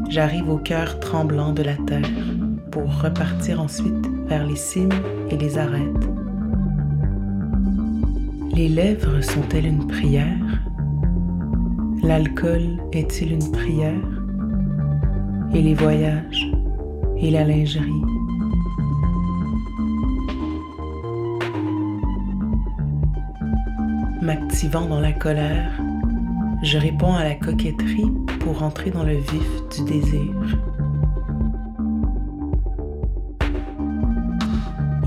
j'arrive 0.09 0.49
au 0.49 0.57
cœur 0.57 0.99
tremblant 0.99 1.53
de 1.53 1.61
la 1.61 1.75
terre 1.85 2.09
pour 2.71 3.01
repartir 3.01 3.61
ensuite 3.61 4.07
vers 4.27 4.47
les 4.47 4.55
cimes 4.55 4.89
et 5.29 5.37
les 5.37 5.59
arêtes. 5.59 6.09
Les 8.55 8.67
lèvres 8.67 9.21
sont-elles 9.21 9.67
une 9.67 9.85
prière? 9.85 10.63
L'alcool 12.01 12.79
est-il 12.93 13.33
une 13.33 13.51
prière? 13.51 14.23
Et 15.53 15.61
les 15.61 15.75
voyages 15.75 16.51
et 17.17 17.29
la 17.29 17.43
lingerie? 17.43 18.16
M'activant 24.27 24.85
dans 24.85 24.99
la 24.99 25.13
colère, 25.13 25.71
je 26.61 26.77
réponds 26.77 27.15
à 27.15 27.23
la 27.23 27.35
coquetterie 27.35 28.11
pour 28.41 28.61
entrer 28.61 28.91
dans 28.91 29.05
le 29.05 29.15
vif 29.15 29.67
du 29.73 29.85
désir. 29.85 30.33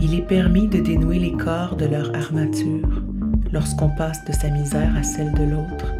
Il 0.00 0.14
est 0.14 0.26
permis 0.26 0.68
de 0.68 0.80
dénouer 0.80 1.18
les 1.18 1.32
corps 1.32 1.76
de 1.76 1.84
leur 1.84 2.16
armature 2.16 3.02
lorsqu'on 3.52 3.90
passe 3.90 4.24
de 4.24 4.32
sa 4.32 4.48
misère 4.48 4.96
à 4.96 5.02
celle 5.02 5.34
de 5.34 5.44
l'autre 5.44 5.92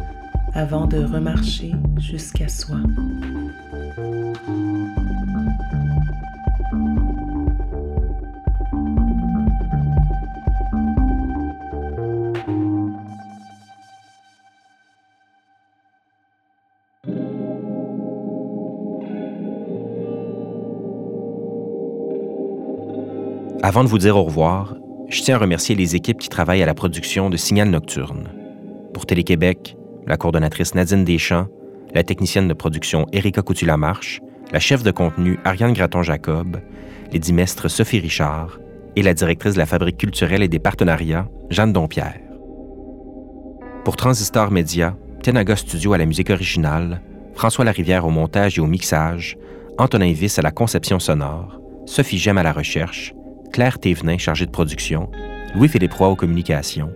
avant 0.55 0.87
de 0.87 0.97
remarcher 0.97 1.73
jusqu'à 1.99 2.47
soi. 2.47 2.77
Avant 23.71 23.85
de 23.85 23.89
vous 23.89 23.99
dire 23.99 24.17
au 24.17 24.23
revoir, 24.23 24.75
je 25.07 25.21
tiens 25.21 25.35
à 25.35 25.37
remercier 25.37 25.75
les 25.75 25.95
équipes 25.95 26.19
qui 26.19 26.27
travaillent 26.27 26.61
à 26.61 26.65
la 26.65 26.73
production 26.73 27.29
de 27.29 27.37
Signal 27.37 27.69
Nocturne. 27.69 28.27
Pour 28.93 29.05
Télé-Québec, 29.05 29.77
la 30.05 30.17
coordonnatrice 30.17 30.75
Nadine 30.75 31.05
Deschamps, 31.05 31.47
la 31.95 32.03
technicienne 32.03 32.49
de 32.49 32.53
production 32.53 33.07
Erika 33.13 33.41
Coutu-Lamarche, 33.41 34.19
la 34.51 34.59
chef 34.59 34.83
de 34.83 34.91
contenu 34.91 35.39
Ariane 35.45 35.71
Graton-Jacob, 35.71 36.57
les 37.13 37.19
dimestres 37.19 37.69
Sophie 37.69 38.01
Richard 38.01 38.59
et 38.97 39.03
la 39.03 39.13
directrice 39.13 39.53
de 39.53 39.59
la 39.59 39.65
Fabrique 39.65 39.99
culturelle 39.99 40.43
et 40.43 40.49
des 40.49 40.59
partenariats, 40.59 41.29
Jeanne 41.49 41.71
Dompierre. 41.71 42.19
Pour 43.85 43.95
Transistor 43.95 44.51
Média, 44.51 44.97
Tenaga 45.23 45.55
Studio 45.55 45.93
à 45.93 45.97
la 45.97 46.05
musique 46.05 46.29
originale, 46.29 47.01
François 47.35 47.63
Larivière 47.63 48.05
au 48.05 48.09
montage 48.09 48.57
et 48.57 48.61
au 48.61 48.67
mixage, 48.67 49.37
Antonin 49.77 50.11
Viss 50.11 50.39
à 50.39 50.41
la 50.41 50.51
conception 50.51 50.99
sonore, 50.99 51.61
Sophie 51.85 52.17
Gem 52.17 52.37
à 52.37 52.43
la 52.43 52.51
recherche, 52.51 53.13
Claire 53.51 53.79
Thévenin, 53.79 54.17
chargée 54.17 54.45
de 54.45 54.51
production, 54.51 55.09
Louis-Philippe 55.55 55.93
Roy 55.93 56.09
aux 56.09 56.15
communications, 56.15 56.91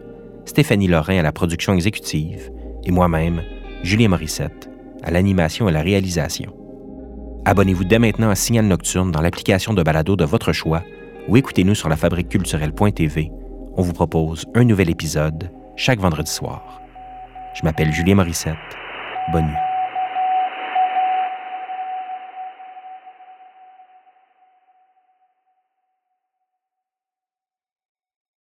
Stéphanie 0.46 0.88
Lorrain 0.88 1.20
à 1.20 1.24
la 1.24 1.32
production 1.32 1.74
exécutive 1.74 2.52
et 2.84 2.92
moi-même, 2.92 3.42
Julien 3.84 4.10
Morissette, 4.10 4.70
à 5.04 5.12
l'animation 5.12 5.68
et 5.68 5.72
la 5.72 5.82
réalisation. 5.82 6.54
Abonnez-vous 7.46 7.84
dès 7.84 8.00
maintenant 8.00 8.30
à 8.30 8.36
Signal 8.36 8.66
Nocturne 8.66 9.12
dans 9.12 9.22
l'application 9.22 9.74
de 9.74 9.84
balado 9.84 10.16
de 10.16 10.26
votre 10.26 10.54
choix 10.54 10.84
ou 11.28 11.38
écoutez-nous 11.38 11.76
sur 11.76 11.90
la 11.90 11.98
culturelle.tv. 11.98 13.32
On 13.78 13.82
vous 13.82 13.94
propose 13.94 14.46
un 14.56 14.64
nouvel 14.64 14.90
épisode 14.90 15.52
chaque 15.76 16.00
vendredi 16.00 16.32
soir. 16.32 16.82
Je 17.54 17.64
m'appelle 17.64 17.92
Julien 17.92 18.16
Morissette. 18.16 18.56
Bonne 19.32 19.46
nuit. 19.46 19.65